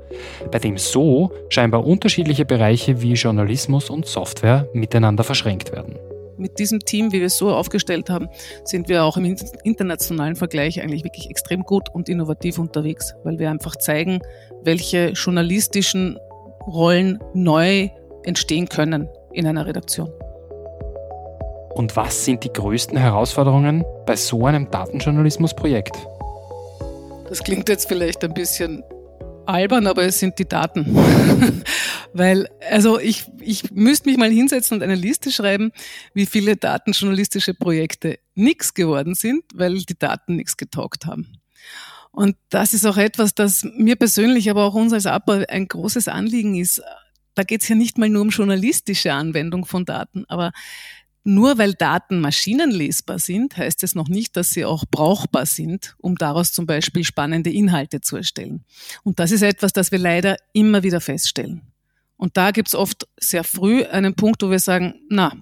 bei 0.51 0.59
dem 0.59 0.77
so 0.77 1.31
scheinbar 1.49 1.85
unterschiedliche 1.87 2.45
Bereiche 2.45 3.01
wie 3.01 3.13
Journalismus 3.13 3.89
und 3.89 4.05
Software 4.05 4.67
miteinander 4.73 5.23
verschränkt 5.23 5.71
werden 5.71 5.97
mit 6.41 6.59
diesem 6.59 6.79
Team, 6.79 7.13
wie 7.13 7.19
wir 7.19 7.27
es 7.27 7.37
so 7.37 7.53
aufgestellt 7.53 8.09
haben, 8.09 8.27
sind 8.65 8.89
wir 8.89 9.03
auch 9.03 9.15
im 9.15 9.35
internationalen 9.63 10.35
Vergleich 10.35 10.81
eigentlich 10.81 11.03
wirklich 11.03 11.29
extrem 11.29 11.63
gut 11.63 11.89
und 11.93 12.09
innovativ 12.09 12.57
unterwegs, 12.59 13.13
weil 13.23 13.39
wir 13.39 13.49
einfach 13.49 13.75
zeigen, 13.75 14.19
welche 14.63 15.09
journalistischen 15.09 16.17
Rollen 16.67 17.19
neu 17.33 17.89
entstehen 18.23 18.67
können 18.67 19.07
in 19.31 19.47
einer 19.47 19.65
Redaktion. 19.65 20.11
Und 21.75 21.95
was 21.95 22.25
sind 22.25 22.43
die 22.43 22.51
größten 22.51 22.97
Herausforderungen 22.97 23.85
bei 24.05 24.15
so 24.15 24.45
einem 24.45 24.69
Datenjournalismusprojekt? 24.69 25.95
Das 27.29 27.41
klingt 27.43 27.69
jetzt 27.69 27.87
vielleicht 27.87 28.23
ein 28.25 28.33
bisschen 28.33 28.83
albern, 29.45 29.87
aber 29.87 30.03
es 30.03 30.19
sind 30.19 30.39
die 30.39 30.47
Daten. 30.47 30.85
Weil, 32.13 32.47
also 32.69 32.99
ich, 32.99 33.25
ich 33.39 33.71
müsste 33.71 34.09
mich 34.09 34.17
mal 34.17 34.29
hinsetzen 34.29 34.77
und 34.77 34.83
eine 34.83 34.95
Liste 34.95 35.31
schreiben, 35.31 35.71
wie 36.13 36.25
viele 36.25 36.57
datenjournalistische 36.57 37.53
Projekte 37.53 38.19
nichts 38.35 38.73
geworden 38.73 39.15
sind, 39.15 39.43
weil 39.53 39.77
die 39.79 39.97
Daten 39.97 40.35
nichts 40.35 40.57
getaugt 40.57 41.05
haben. 41.05 41.39
Und 42.11 42.35
das 42.49 42.73
ist 42.73 42.85
auch 42.85 42.97
etwas, 42.97 43.33
das 43.33 43.63
mir 43.63 43.95
persönlich, 43.95 44.49
aber 44.49 44.65
auch 44.65 44.73
uns 44.73 44.91
als 44.91 45.05
APA 45.05 45.45
ein 45.47 45.67
großes 45.67 46.09
Anliegen 46.09 46.55
ist. 46.55 46.81
Da 47.35 47.43
geht 47.43 47.61
es 47.61 47.69
ja 47.69 47.75
nicht 47.75 47.97
mal 47.97 48.09
nur 48.09 48.23
um 48.23 48.29
journalistische 48.29 49.13
Anwendung 49.13 49.65
von 49.65 49.85
Daten, 49.85 50.25
aber 50.27 50.51
nur 51.23 51.57
weil 51.57 51.73
Daten 51.73 52.19
maschinenlesbar 52.19 53.19
sind, 53.19 53.57
heißt 53.57 53.83
es 53.83 53.95
noch 53.95 54.07
nicht, 54.07 54.35
dass 54.35 54.51
sie 54.51 54.65
auch 54.65 54.85
brauchbar 54.89 55.45
sind, 55.45 55.95
um 55.99 56.15
daraus 56.15 56.51
zum 56.51 56.65
Beispiel 56.65 57.03
spannende 57.03 57.51
Inhalte 57.51 58.01
zu 58.01 58.17
erstellen. 58.17 58.65
Und 59.03 59.19
das 59.19 59.31
ist 59.31 59.43
etwas, 59.43 59.73
das 59.73 59.91
wir 59.91 59.99
leider 59.99 60.37
immer 60.53 60.83
wieder 60.83 61.01
feststellen. 61.01 61.61
Und 62.17 62.37
da 62.37 62.51
gibt 62.51 62.69
es 62.69 62.75
oft 62.75 63.07
sehr 63.19 63.43
früh 63.43 63.83
einen 63.83 64.15
Punkt, 64.15 64.41
wo 64.43 64.49
wir 64.49 64.59
sagen, 64.59 64.95
na, 65.09 65.33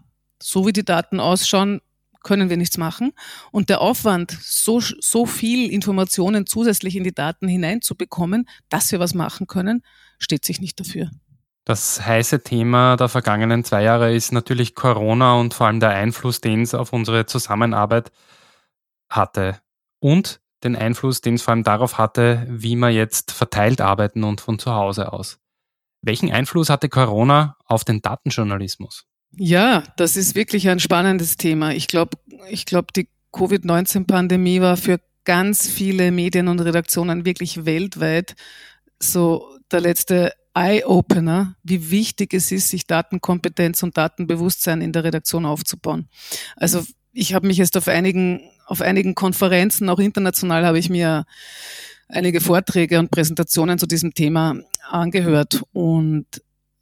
so 0.41 0.65
wie 0.65 0.73
die 0.73 0.85
Daten 0.85 1.19
ausschauen, 1.19 1.81
können 2.23 2.49
wir 2.49 2.57
nichts 2.57 2.77
machen. 2.77 3.13
Und 3.51 3.69
der 3.69 3.81
Aufwand, 3.81 4.37
so, 4.41 4.79
so 4.81 5.25
viel 5.25 5.69
Informationen 5.71 6.45
zusätzlich 6.45 6.95
in 6.95 7.03
die 7.03 7.13
Daten 7.13 7.47
hineinzubekommen, 7.47 8.47
dass 8.69 8.91
wir 8.91 8.99
was 8.99 9.13
machen 9.13 9.47
können, 9.47 9.83
steht 10.19 10.45
sich 10.45 10.59
nicht 10.59 10.79
dafür. 10.79 11.09
Das 11.65 12.05
heiße 12.05 12.41
Thema 12.41 12.95
der 12.95 13.09
vergangenen 13.09 13.63
zwei 13.63 13.83
Jahre 13.83 14.13
ist 14.13 14.31
natürlich 14.31 14.75
Corona 14.75 15.35
und 15.35 15.53
vor 15.53 15.67
allem 15.67 15.79
der 15.79 15.89
Einfluss, 15.89 16.41
den 16.41 16.61
es 16.61 16.73
auf 16.73 16.93
unsere 16.93 17.25
Zusammenarbeit 17.25 18.11
hatte. 19.09 19.59
Und 19.99 20.39
den 20.63 20.75
Einfluss, 20.75 21.21
den 21.21 21.35
es 21.35 21.41
vor 21.41 21.53
allem 21.53 21.63
darauf 21.63 21.97
hatte, 21.97 22.45
wie 22.49 22.75
wir 22.75 22.89
jetzt 22.89 23.31
verteilt 23.31 23.81
arbeiten 23.81 24.23
und 24.23 24.41
von 24.41 24.59
zu 24.59 24.73
Hause 24.73 25.13
aus. 25.13 25.39
Welchen 26.01 26.31
Einfluss 26.31 26.69
hatte 26.69 26.89
Corona 26.89 27.57
auf 27.65 27.83
den 27.83 28.01
Datenjournalismus? 28.01 29.05
Ja, 29.35 29.83
das 29.97 30.15
ist 30.15 30.35
wirklich 30.35 30.69
ein 30.69 30.79
spannendes 30.79 31.37
Thema. 31.37 31.71
Ich 31.73 31.87
glaube, 31.87 32.17
ich 32.49 32.65
glaube, 32.65 32.87
die 32.95 33.09
Covid-19-Pandemie 33.31 34.61
war 34.61 34.77
für 34.77 34.99
ganz 35.23 35.69
viele 35.69 36.11
Medien 36.11 36.47
und 36.47 36.59
Redaktionen 36.59 37.25
wirklich 37.25 37.65
weltweit 37.65 38.35
so 38.99 39.45
der 39.71 39.81
letzte 39.81 40.33
Eye-Opener, 40.53 41.55
wie 41.63 41.91
wichtig 41.91 42.33
es 42.33 42.51
ist, 42.51 42.69
sich 42.69 42.87
Datenkompetenz 42.87 43.83
und 43.83 43.97
Datenbewusstsein 43.97 44.81
in 44.81 44.91
der 44.91 45.03
Redaktion 45.03 45.45
aufzubauen. 45.45 46.09
Also 46.55 46.83
ich 47.13 47.33
habe 47.33 47.47
mich 47.47 47.57
jetzt 47.57 47.77
auf 47.77 47.87
einigen, 47.87 48.41
auf 48.65 48.81
einigen 48.81 49.15
Konferenzen, 49.15 49.89
auch 49.89 49.99
international, 49.99 50.65
habe 50.65 50.79
ich 50.79 50.89
mir 50.89 51.25
einige 52.07 52.41
Vorträge 52.41 52.99
und 52.99 53.11
Präsentationen 53.11 53.77
zu 53.77 53.85
diesem 53.85 54.13
Thema 54.13 54.55
angehört. 54.89 55.61
Und 55.73 56.25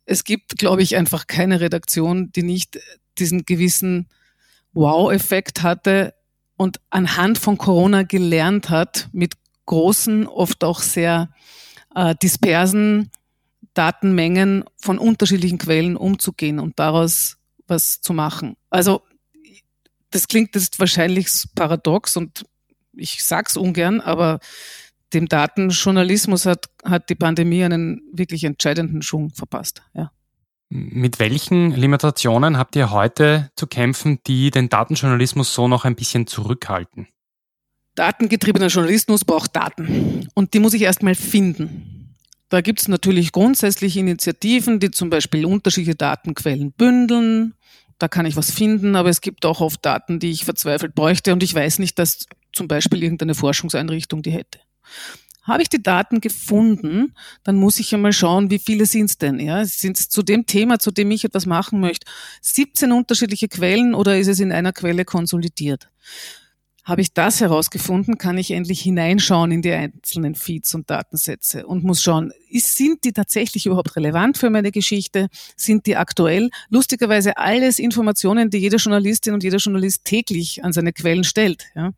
es 0.06 0.24
gibt, 0.24 0.58
glaube 0.58 0.82
ich, 0.82 0.96
einfach 0.96 1.28
keine 1.28 1.60
Redaktion, 1.60 2.32
die 2.32 2.44
nicht 2.44 2.80
diesen 3.18 3.46
gewissen 3.46 4.08
Wow-Effekt 4.74 5.64
hatte 5.64 6.14
und 6.56 6.80
anhand 6.90 7.38
von 7.38 7.58
Corona 7.58 8.04
gelernt 8.04 8.70
hat, 8.70 9.10
mit 9.12 9.34
großen, 9.66 10.28
oft 10.28 10.64
auch 10.64 10.80
sehr 10.80 11.30
äh, 11.94 12.16
dispersen 12.22 13.12
Datenmengen 13.78 14.64
von 14.78 14.98
unterschiedlichen 14.98 15.58
Quellen 15.58 15.96
umzugehen 15.96 16.60
und 16.60 16.80
daraus 16.80 17.38
was 17.68 18.02
zu 18.02 18.14
machen. 18.14 18.56
Also 18.70 19.02
das 20.12 20.28
klingt 20.28 20.56
jetzt 20.56 20.80
wahrscheinlich 20.80 21.28
paradox 21.54 22.18
und 22.18 22.46
ich 22.94 23.24
sag's 23.24 23.58
ungern, 23.58 24.02
aber 24.02 24.40
dem 25.14 25.28
Datenjournalismus 25.28 26.46
hat, 26.46 26.70
hat 26.84 27.10
die 27.10 27.16
Pandemie 27.16 27.64
einen 27.64 28.02
wirklich 28.12 28.44
entscheidenden 28.44 29.02
Schwung 29.02 29.30
verpasst. 29.30 29.84
Ja. 29.94 30.12
Mit 30.70 31.20
welchen 31.20 31.72
Limitationen 31.72 32.58
habt 32.58 32.76
ihr 32.76 32.92
heute 32.92 33.52
zu 33.56 33.68
kämpfen, 33.68 34.20
die 34.28 34.52
den 34.52 34.70
Datenjournalismus 34.70 35.54
so 35.54 35.68
noch 35.68 35.86
ein 35.86 35.96
bisschen 35.96 36.28
zurückhalten? 36.28 37.08
Datengetriebener 37.96 38.68
Journalismus 38.68 39.24
braucht 39.24 39.56
Daten 39.56 40.28
und 40.34 40.54
die 40.54 40.60
muss 40.60 40.74
ich 40.74 40.82
erstmal 40.82 41.16
finden. 41.16 42.07
Da 42.50 42.62
gibt 42.62 42.80
es 42.80 42.88
natürlich 42.88 43.32
grundsätzlich 43.32 43.98
Initiativen, 43.98 44.80
die 44.80 44.92
zum 44.92 45.10
Beispiel 45.10 45.46
unterschiedliche 45.46 45.96
Datenquellen 45.96 46.72
bündeln. 46.72 47.54
Da 48.00 48.08
kann 48.08 48.26
ich 48.26 48.36
was 48.36 48.52
finden, 48.52 48.96
aber 48.96 49.10
es 49.10 49.22
gibt 49.22 49.46
auch 49.46 49.60
oft 49.60 49.84
Daten, 49.86 50.20
die 50.20 50.32
ich 50.32 50.46
verzweifelt 50.46 50.96
bräuchte 50.96 51.34
und 51.34 51.44
ich 51.44 51.54
weiß 51.54 51.80
nicht, 51.80 51.98
dass 52.00 52.28
zum 52.54 52.68
Beispiel 52.68 53.04
irgendeine 53.04 53.36
Forschungseinrichtung 53.36 54.22
die 54.22 54.32
hätte. 54.32 54.60
Habe 55.44 55.62
ich 55.62 55.70
die 55.70 55.82
Daten 55.82 56.20
gefunden, 56.20 57.14
dann 57.44 57.56
muss 57.56 57.80
ich 57.80 57.94
einmal 57.96 58.12
schauen, 58.12 58.52
wie 58.52 58.60
viele 58.60 58.86
sind 58.86 59.06
es 59.06 59.18
denn? 59.18 59.40
Ja? 59.40 59.64
Sind 59.66 59.98
es 59.98 60.10
zu 60.10 60.22
dem 60.22 60.46
Thema, 60.46 60.78
zu 60.78 60.92
dem 60.92 61.10
ich 61.10 61.24
etwas 61.24 61.46
machen 61.46 61.80
möchte, 61.80 62.06
17 62.42 62.92
unterschiedliche 62.92 63.48
Quellen 63.48 63.96
oder 63.96 64.20
ist 64.20 64.28
es 64.28 64.42
in 64.42 64.52
einer 64.52 64.74
Quelle 64.74 65.06
konsolidiert? 65.06 65.90
Habe 66.88 67.02
ich 67.02 67.14
das 67.14 67.42
herausgefunden, 67.42 68.18
kann 68.18 68.38
ich 68.38 68.52
endlich 68.52 68.80
hineinschauen 68.80 69.52
in 69.52 69.62
die 69.62 69.74
einzelnen 69.74 70.36
Feeds 70.36 70.74
und 70.74 70.90
Datensätze 70.90 71.68
und 71.68 71.84
muss 71.84 72.02
schauen, 72.02 72.32
ist, 72.50 72.78
sind 72.78 73.04
die 73.04 73.12
tatsächlich 73.12 73.66
überhaupt 73.66 73.98
relevant 73.98 74.38
für 74.38 74.50
meine 74.50 74.72
Geschichte? 74.72 75.28
Sind 75.58 75.86
die 75.86 75.98
aktuell? 75.98 76.50
Lustigerweise 76.70 77.36
alles 77.36 77.80
Informationen, 77.80 78.50
die 78.50 78.60
jede 78.60 78.78
Journalistin 78.78 79.34
und 79.34 79.44
jeder 79.44 79.58
Journalist 79.58 80.06
täglich 80.06 80.64
an 80.64 80.72
seine 80.72 80.94
Quellen 80.94 81.26
stellt. 81.26 81.66
Ja. 81.76 81.92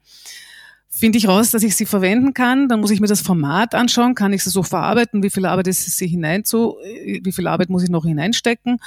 Finde 0.90 1.20
ich 1.20 1.28
raus, 1.28 1.52
dass 1.52 1.62
ich 1.62 1.76
sie 1.76 1.86
verwenden 1.86 2.34
kann, 2.34 2.68
dann 2.68 2.80
muss 2.80 2.90
ich 2.90 3.00
mir 3.00 3.06
das 3.06 3.22
Format 3.22 3.76
anschauen, 3.76 4.16
kann 4.16 4.34
ich 4.34 4.44
sie 4.44 4.50
so 4.50 4.64
verarbeiten, 4.64 5.22
wie 5.22 5.30
viel 5.30 5.46
Arbeit 5.46 5.68
ist 5.68 5.86
sie 5.86 6.08
hineinzu, 6.08 6.78
wie 6.82 7.32
viel 7.32 7.46
Arbeit 7.46 7.70
muss 7.70 7.84
ich 7.84 7.90
noch 7.90 8.06
hineinstecken 8.06 8.80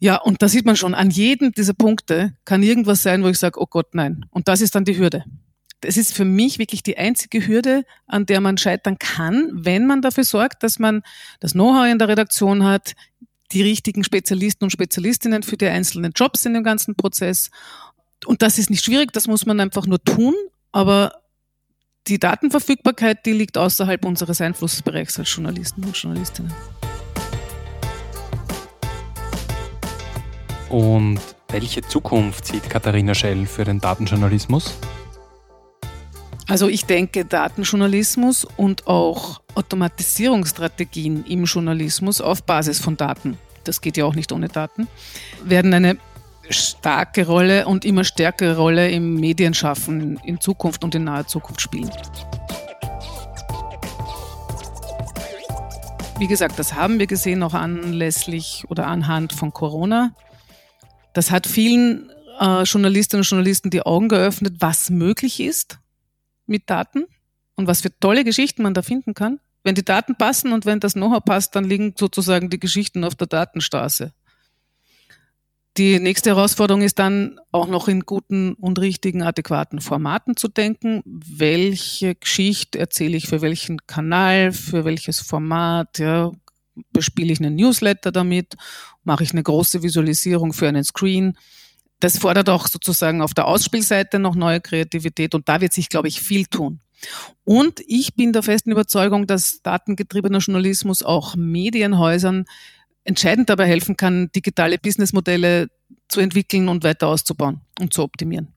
ja, 0.00 0.16
und 0.16 0.40
da 0.40 0.48
sieht 0.48 0.64
man 0.64 0.76
schon, 0.76 0.94
an 0.94 1.10
jedem 1.10 1.52
dieser 1.52 1.74
Punkte 1.74 2.34
kann 2.46 2.62
irgendwas 2.62 3.02
sein, 3.02 3.22
wo 3.22 3.28
ich 3.28 3.38
sage, 3.38 3.60
oh 3.60 3.66
Gott, 3.66 3.94
nein. 3.94 4.24
Und 4.30 4.48
das 4.48 4.62
ist 4.62 4.74
dann 4.74 4.86
die 4.86 4.98
Hürde. 4.98 5.24
Das 5.82 5.98
ist 5.98 6.14
für 6.14 6.24
mich 6.24 6.58
wirklich 6.58 6.82
die 6.82 6.96
einzige 6.96 7.46
Hürde, 7.46 7.84
an 8.06 8.24
der 8.24 8.40
man 8.40 8.56
scheitern 8.56 8.98
kann, 8.98 9.50
wenn 9.52 9.86
man 9.86 10.00
dafür 10.00 10.24
sorgt, 10.24 10.62
dass 10.62 10.78
man 10.78 11.02
das 11.38 11.52
Know-how 11.52 11.86
in 11.86 11.98
der 11.98 12.08
Redaktion 12.08 12.64
hat, 12.64 12.94
die 13.52 13.62
richtigen 13.62 14.02
Spezialisten 14.02 14.64
und 14.64 14.70
Spezialistinnen 14.70 15.42
für 15.42 15.58
die 15.58 15.66
einzelnen 15.66 16.12
Jobs 16.14 16.46
in 16.46 16.54
dem 16.54 16.64
ganzen 16.64 16.94
Prozess. 16.94 17.50
Und 18.24 18.40
das 18.40 18.58
ist 18.58 18.70
nicht 18.70 18.84
schwierig, 18.84 19.12
das 19.12 19.26
muss 19.26 19.44
man 19.44 19.60
einfach 19.60 19.86
nur 19.86 20.02
tun, 20.02 20.34
aber 20.72 21.12
die 22.06 22.18
Datenverfügbarkeit, 22.18 23.26
die 23.26 23.32
liegt 23.32 23.58
außerhalb 23.58 24.02
unseres 24.04 24.40
Einflussbereichs 24.40 25.18
als 25.18 25.34
Journalisten 25.34 25.84
und 25.84 25.96
Journalistinnen. 25.96 26.52
Und 30.70 31.18
welche 31.48 31.82
Zukunft 31.82 32.46
sieht 32.46 32.70
Katharina 32.70 33.12
Schell 33.12 33.44
für 33.46 33.64
den 33.64 33.80
Datenjournalismus? 33.80 34.72
Also 36.46 36.68
ich 36.68 36.84
denke, 36.84 37.24
Datenjournalismus 37.24 38.46
und 38.56 38.86
auch 38.86 39.40
Automatisierungsstrategien 39.54 41.24
im 41.26 41.44
Journalismus 41.44 42.20
auf 42.20 42.44
Basis 42.44 42.80
von 42.80 42.96
Daten, 42.96 43.36
das 43.64 43.80
geht 43.80 43.96
ja 43.96 44.04
auch 44.04 44.14
nicht 44.14 44.32
ohne 44.32 44.48
Daten, 44.48 44.88
werden 45.44 45.74
eine 45.74 45.96
starke 46.48 47.26
Rolle 47.26 47.66
und 47.66 47.84
immer 47.84 48.04
stärkere 48.04 48.56
Rolle 48.56 48.90
im 48.90 49.14
Medienschaffen 49.14 50.18
in 50.24 50.40
Zukunft 50.40 50.82
und 50.82 50.94
in 50.94 51.04
naher 51.04 51.26
Zukunft 51.26 51.60
spielen. 51.60 51.90
Wie 56.18 56.26
gesagt, 56.26 56.58
das 56.58 56.74
haben 56.74 56.98
wir 56.98 57.06
gesehen 57.06 57.42
auch 57.42 57.54
anlässlich 57.54 58.64
oder 58.68 58.86
anhand 58.86 59.32
von 59.32 59.52
Corona. 59.52 60.12
Das 61.12 61.30
hat 61.30 61.46
vielen 61.46 62.10
äh, 62.40 62.62
Journalistinnen 62.62 63.20
und 63.20 63.28
Journalisten 63.28 63.70
die 63.70 63.82
Augen 63.82 64.08
geöffnet, 64.08 64.56
was 64.58 64.90
möglich 64.90 65.40
ist 65.40 65.78
mit 66.46 66.68
Daten 66.70 67.04
und 67.56 67.66
was 67.66 67.82
für 67.82 67.96
tolle 67.98 68.24
Geschichten 68.24 68.62
man 68.62 68.74
da 68.74 68.82
finden 68.82 69.14
kann. 69.14 69.40
Wenn 69.62 69.74
die 69.74 69.84
Daten 69.84 70.16
passen 70.16 70.52
und 70.52 70.64
wenn 70.64 70.80
das 70.80 70.94
Know-how 70.94 71.22
passt, 71.22 71.54
dann 71.54 71.64
liegen 71.64 71.94
sozusagen 71.98 72.48
die 72.48 72.58
Geschichten 72.58 73.04
auf 73.04 73.14
der 73.14 73.26
Datenstraße. 73.26 74.12
Die 75.76 76.00
nächste 76.00 76.30
Herausforderung 76.30 76.82
ist 76.82 76.98
dann 76.98 77.38
auch 77.52 77.68
noch 77.68 77.86
in 77.86 78.00
guten 78.00 78.54
und 78.54 78.80
richtigen, 78.80 79.22
adäquaten 79.22 79.80
Formaten 79.80 80.36
zu 80.36 80.48
denken. 80.48 81.02
Welche 81.04 82.16
Geschichte 82.16 82.78
erzähle 82.78 83.16
ich 83.16 83.28
für 83.28 83.40
welchen 83.40 83.86
Kanal, 83.86 84.52
für 84.52 84.84
welches 84.84 85.20
Format? 85.20 85.98
Ja, 85.98 86.32
bespiele 86.92 87.32
ich 87.32 87.40
einen 87.40 87.56
Newsletter 87.56 88.12
damit, 88.12 88.56
mache 89.04 89.24
ich 89.24 89.32
eine 89.32 89.42
große 89.42 89.82
Visualisierung 89.82 90.52
für 90.52 90.68
einen 90.68 90.84
Screen. 90.84 91.36
Das 92.00 92.18
fordert 92.18 92.48
auch 92.48 92.66
sozusagen 92.66 93.22
auf 93.22 93.34
der 93.34 93.46
Ausspielseite 93.46 94.18
noch 94.18 94.34
neue 94.34 94.60
Kreativität 94.60 95.34
und 95.34 95.48
da 95.48 95.60
wird 95.60 95.72
sich, 95.72 95.88
glaube 95.88 96.08
ich, 96.08 96.20
viel 96.20 96.46
tun. 96.46 96.80
Und 97.44 97.80
ich 97.86 98.14
bin 98.14 98.32
der 98.32 98.42
festen 98.42 98.70
Überzeugung, 98.70 99.26
dass 99.26 99.62
datengetriebener 99.62 100.38
Journalismus 100.38 101.02
auch 101.02 101.34
Medienhäusern 101.36 102.44
entscheidend 103.04 103.48
dabei 103.48 103.66
helfen 103.66 103.96
kann, 103.96 104.30
digitale 104.32 104.78
Businessmodelle 104.78 105.68
zu 106.08 106.20
entwickeln 106.20 106.68
und 106.68 106.84
weiter 106.84 107.08
auszubauen 107.08 107.60
und 107.78 107.92
zu 107.92 108.02
optimieren. 108.02 108.48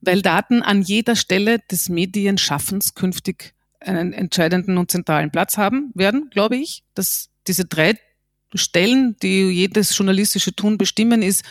Weil 0.00 0.22
Daten 0.22 0.62
an 0.62 0.82
jeder 0.82 1.16
Stelle 1.16 1.58
des 1.70 1.88
Medienschaffens 1.88 2.94
künftig 2.94 3.54
einen 3.84 4.12
entscheidenden 4.12 4.78
und 4.78 4.90
zentralen 4.90 5.30
Platz 5.30 5.56
haben 5.56 5.92
werden, 5.94 6.30
glaube 6.30 6.56
ich. 6.56 6.82
Dass 6.94 7.30
diese 7.46 7.64
drei 7.64 7.98
Stellen, 8.54 9.16
die 9.22 9.50
jedes 9.50 9.96
journalistische 9.96 10.54
Tun 10.54 10.78
bestimmen, 10.78 11.22
ist, 11.22 11.44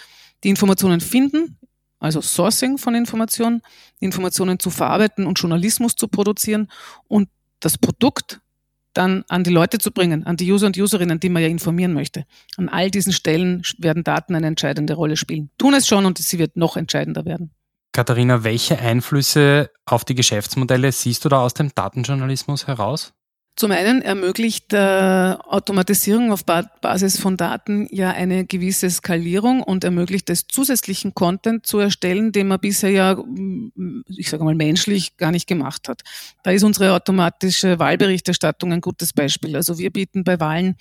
die 0.43 0.49
Informationen 0.49 1.01
finden, 1.01 1.57
also 1.99 2.21
Sourcing 2.21 2.77
von 2.77 2.95
Informationen, 2.95 3.61
Informationen 3.99 4.59
zu 4.59 4.69
verarbeiten 4.69 5.25
und 5.25 5.39
Journalismus 5.39 5.95
zu 5.95 6.07
produzieren 6.07 6.69
und 7.07 7.29
das 7.61 7.77
Produkt 7.77 8.41
dann 8.93 9.23
an 9.27 9.43
die 9.43 9.49
Leute 9.49 9.77
zu 9.79 9.91
bringen, 9.91 10.25
an 10.25 10.37
die 10.37 10.51
User 10.51 10.67
und 10.67 10.77
Userinnen, 10.77 11.19
die 11.19 11.29
man 11.29 11.41
ja 11.41 11.47
informieren 11.47 11.93
möchte. 11.93 12.25
An 12.57 12.69
all 12.69 12.91
diesen 12.91 13.13
Stellen 13.13 13.63
werden 13.77 14.03
Daten 14.03 14.35
eine 14.35 14.47
entscheidende 14.47 14.93
Rolle 14.93 15.17
spielen. 15.17 15.49
Tun 15.57 15.73
es 15.73 15.87
schon 15.87 16.05
und 16.05 16.17
sie 16.17 16.39
wird 16.39 16.57
noch 16.57 16.77
entscheidender 16.77 17.25
werden. 17.25 17.51
Katharina, 17.93 18.43
welche 18.43 18.79
Einflüsse 18.79 19.69
auf 19.85 20.03
die 20.03 20.15
Geschäftsmodelle 20.15 20.91
siehst 20.91 21.23
du 21.23 21.29
da 21.29 21.41
aus 21.41 21.53
dem 21.53 21.73
Datenjournalismus 21.73 22.65
heraus? 22.65 23.13
Zum 23.55 23.69
einen 23.69 24.01
ermöglicht 24.01 24.73
äh, 24.73 25.35
Automatisierung 25.47 26.31
auf 26.31 26.43
ba 26.43 26.63
Basis 26.81 27.19
von 27.19 27.37
Daten 27.37 27.87
ja 27.91 28.09
eine 28.09 28.45
gewisse 28.45 28.89
Skalierung 28.89 29.61
und 29.61 29.83
ermöglicht 29.83 30.31
es 30.31 30.47
zusätzlichen 30.47 31.13
Content 31.13 31.67
zu 31.67 31.77
erstellen, 31.77 32.31
den 32.31 32.47
man 32.47 32.59
bisher 32.59 32.89
ja, 32.89 33.13
mm, 33.13 34.05
ich 34.07 34.31
sage 34.31 34.43
mal, 34.43 34.55
menschlich 34.55 35.17
gar 35.17 35.29
nicht 35.29 35.45
gemacht 35.45 35.87
hat. 35.87 36.01
Da 36.41 36.49
ist 36.49 36.63
unsere 36.63 36.93
automatische 36.93 37.77
Wahlberichterstattung 37.77 38.73
ein 38.73 38.81
gutes 38.81 39.13
Beispiel. 39.13 39.55
Also 39.55 39.77
wir 39.77 39.91
bieten 39.91 40.23
bei 40.23 40.39
Wahlen 40.39 40.75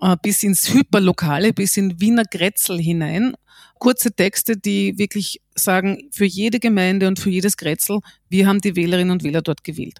äh, 0.00 0.16
bis 0.22 0.44
ins 0.44 0.72
Hyperlokale, 0.72 1.52
bis 1.52 1.76
in 1.76 2.00
Wiener 2.00 2.24
Grätzl 2.24 2.78
hinein 2.78 3.34
kurze 3.82 4.12
Texte, 4.12 4.56
die 4.56 4.96
wirklich 4.96 5.40
sagen, 5.56 6.08
für 6.12 6.24
jede 6.24 6.60
Gemeinde 6.60 7.08
und 7.08 7.18
für 7.18 7.30
jedes 7.30 7.56
Grätzl, 7.56 7.98
wir 8.28 8.46
haben 8.46 8.60
die 8.60 8.76
Wählerinnen 8.76 9.10
und 9.10 9.24
Wähler 9.24 9.42
dort 9.42 9.64
gewählt. 9.64 9.98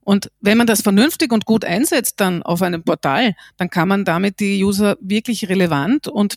Und 0.00 0.32
wenn 0.40 0.58
man 0.58 0.66
das 0.66 0.82
vernünftig 0.82 1.32
und 1.32 1.44
gut 1.44 1.64
einsetzt 1.64 2.18
dann 2.18 2.42
auf 2.42 2.60
einem 2.60 2.82
Portal, 2.82 3.36
dann 3.56 3.70
kann 3.70 3.86
man 3.86 4.04
damit 4.04 4.40
die 4.40 4.64
User 4.64 4.96
wirklich 5.00 5.48
relevant 5.48 6.08
und 6.08 6.34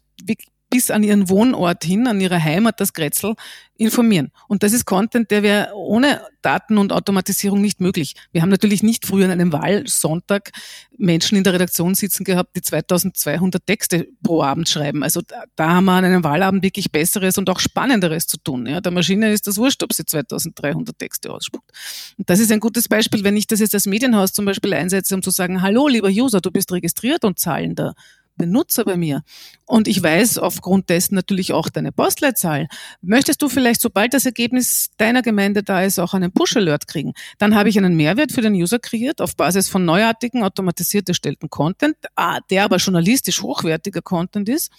bis 0.73 0.89
an 0.89 1.03
ihren 1.03 1.29
Wohnort 1.29 1.83
hin, 1.83 2.07
an 2.07 2.19
ihre 2.19 2.43
Heimat, 2.43 2.79
das 2.79 2.93
Grätzl, 2.93 3.35
informieren. 3.77 4.31
Und 4.47 4.63
das 4.63 4.73
ist 4.73 4.85
Content, 4.85 5.29
der 5.29 5.43
wäre 5.43 5.71
ohne 5.75 6.21
Daten 6.41 6.79
und 6.79 6.91
Automatisierung 6.91 7.61
nicht 7.61 7.79
möglich. 7.79 8.15
Wir 8.31 8.41
haben 8.41 8.49
natürlich 8.49 8.81
nicht 8.81 9.05
früher 9.05 9.25
an 9.25 9.31
einem 9.31 9.53
Wahlsonntag 9.53 10.49
Menschen 10.97 11.37
in 11.37 11.43
der 11.43 11.53
Redaktion 11.53 11.93
sitzen 11.93 12.23
gehabt, 12.23 12.55
die 12.55 12.61
2200 12.61 13.63
Texte 13.67 14.07
pro 14.23 14.41
Abend 14.41 14.67
schreiben. 14.67 15.03
Also 15.03 15.21
da, 15.21 15.43
da 15.55 15.69
haben 15.73 15.85
wir 15.85 15.93
an 15.93 16.05
einem 16.05 16.23
Wahlabend 16.23 16.63
wirklich 16.63 16.91
Besseres 16.91 17.37
und 17.37 17.51
auch 17.51 17.59
Spannenderes 17.59 18.25
zu 18.25 18.37
tun. 18.37 18.65
Ja, 18.65 18.81
der 18.81 18.91
Maschine 18.91 19.31
ist 19.31 19.45
das 19.45 19.57
wurscht, 19.57 19.83
ob 19.83 19.93
sie 19.93 20.05
2300 20.05 20.97
Texte 20.97 21.31
ausspuckt. 21.31 21.69
Und 22.17 22.27
das 22.31 22.39
ist 22.39 22.51
ein 22.51 22.59
gutes 22.59 22.87
Beispiel, 22.87 23.23
wenn 23.23 23.37
ich 23.37 23.45
das 23.45 23.59
jetzt 23.59 23.75
als 23.75 23.85
Medienhaus 23.85 24.33
zum 24.33 24.45
Beispiel 24.45 24.73
einsetze, 24.73 25.13
um 25.13 25.21
zu 25.21 25.29
sagen, 25.29 25.61
hallo, 25.61 25.87
lieber 25.87 26.09
User, 26.09 26.41
du 26.41 26.49
bist 26.49 26.71
registriert 26.71 27.25
und 27.25 27.37
zahlender 27.37 27.93
Benutzer 28.35 28.85
bei 28.85 28.97
mir 28.97 29.23
und 29.65 29.87
ich 29.87 30.01
weiß 30.01 30.37
aufgrund 30.37 30.89
dessen 30.89 31.15
natürlich 31.15 31.53
auch 31.53 31.69
deine 31.69 31.91
Postleitzahl, 31.91 32.67
möchtest 33.01 33.41
du 33.41 33.49
vielleicht, 33.49 33.81
sobald 33.81 34.13
das 34.13 34.25
Ergebnis 34.25 34.89
deiner 34.97 35.21
Gemeinde 35.21 35.63
da 35.63 35.83
ist, 35.83 35.99
auch 35.99 36.13
einen 36.13 36.31
Push-Alert 36.31 36.87
kriegen? 36.87 37.13
Dann 37.37 37.55
habe 37.55 37.69
ich 37.69 37.77
einen 37.77 37.95
Mehrwert 37.95 38.31
für 38.31 38.41
den 38.41 38.53
User 38.53 38.79
kreiert 38.79 39.21
auf 39.21 39.35
Basis 39.35 39.69
von 39.69 39.85
neuartigen, 39.85 40.43
automatisiert 40.43 41.07
erstellten 41.09 41.49
Content, 41.49 41.95
ah, 42.15 42.39
der 42.49 42.65
aber 42.65 42.77
journalistisch 42.77 43.41
hochwertiger 43.41 44.01
Content 44.01 44.49
ist. 44.49 44.71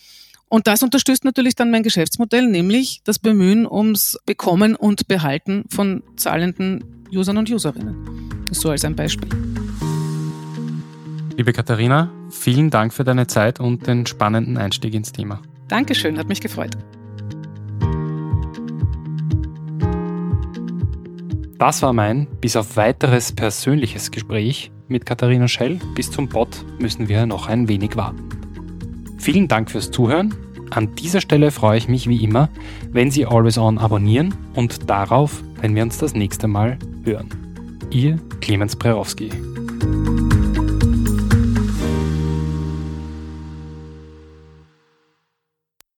Und 0.48 0.66
das 0.66 0.82
unterstützt 0.82 1.24
natürlich 1.24 1.56
dann 1.56 1.70
mein 1.70 1.82
Geschäftsmodell, 1.82 2.46
nämlich 2.46 3.00
das 3.04 3.18
Bemühen 3.18 3.66
ums 3.66 4.18
Bekommen 4.26 4.76
und 4.76 5.08
Behalten 5.08 5.64
von 5.68 6.02
zahlenden 6.16 7.06
Usern 7.12 7.38
und 7.38 7.50
Userinnen. 7.50 8.46
So 8.52 8.70
als 8.70 8.84
ein 8.84 8.94
Beispiel. 8.94 9.28
Liebe 11.36 11.52
Katharina, 11.52 12.12
vielen 12.30 12.70
Dank 12.70 12.92
für 12.92 13.02
deine 13.02 13.26
Zeit 13.26 13.58
und 13.58 13.88
den 13.88 14.06
spannenden 14.06 14.56
Einstieg 14.56 14.94
ins 14.94 15.10
Thema. 15.10 15.42
Dankeschön, 15.66 16.16
hat 16.16 16.28
mich 16.28 16.40
gefreut. 16.40 16.76
Das 21.58 21.82
war 21.82 21.92
mein 21.92 22.28
bis 22.40 22.54
auf 22.54 22.76
weiteres 22.76 23.32
persönliches 23.32 24.12
Gespräch 24.12 24.70
mit 24.86 25.06
Katharina 25.06 25.48
Schell. 25.48 25.80
Bis 25.96 26.10
zum 26.10 26.28
Bot 26.28 26.64
müssen 26.78 27.08
wir 27.08 27.26
noch 27.26 27.48
ein 27.48 27.66
wenig 27.66 27.96
warten. 27.96 28.28
Vielen 29.18 29.48
Dank 29.48 29.72
fürs 29.72 29.90
Zuhören. 29.90 30.34
An 30.70 30.94
dieser 30.94 31.20
Stelle 31.20 31.50
freue 31.50 31.78
ich 31.78 31.88
mich 31.88 32.08
wie 32.08 32.22
immer, 32.22 32.48
wenn 32.92 33.10
Sie 33.10 33.26
Always 33.26 33.58
On 33.58 33.78
abonnieren 33.78 34.34
und 34.54 34.88
darauf, 34.88 35.42
wenn 35.60 35.74
wir 35.74 35.82
uns 35.82 35.98
das 35.98 36.14
nächste 36.14 36.46
Mal 36.46 36.78
hören. 37.04 37.28
Ihr 37.90 38.18
Clemens 38.40 38.76
Prerowski. 38.76 39.30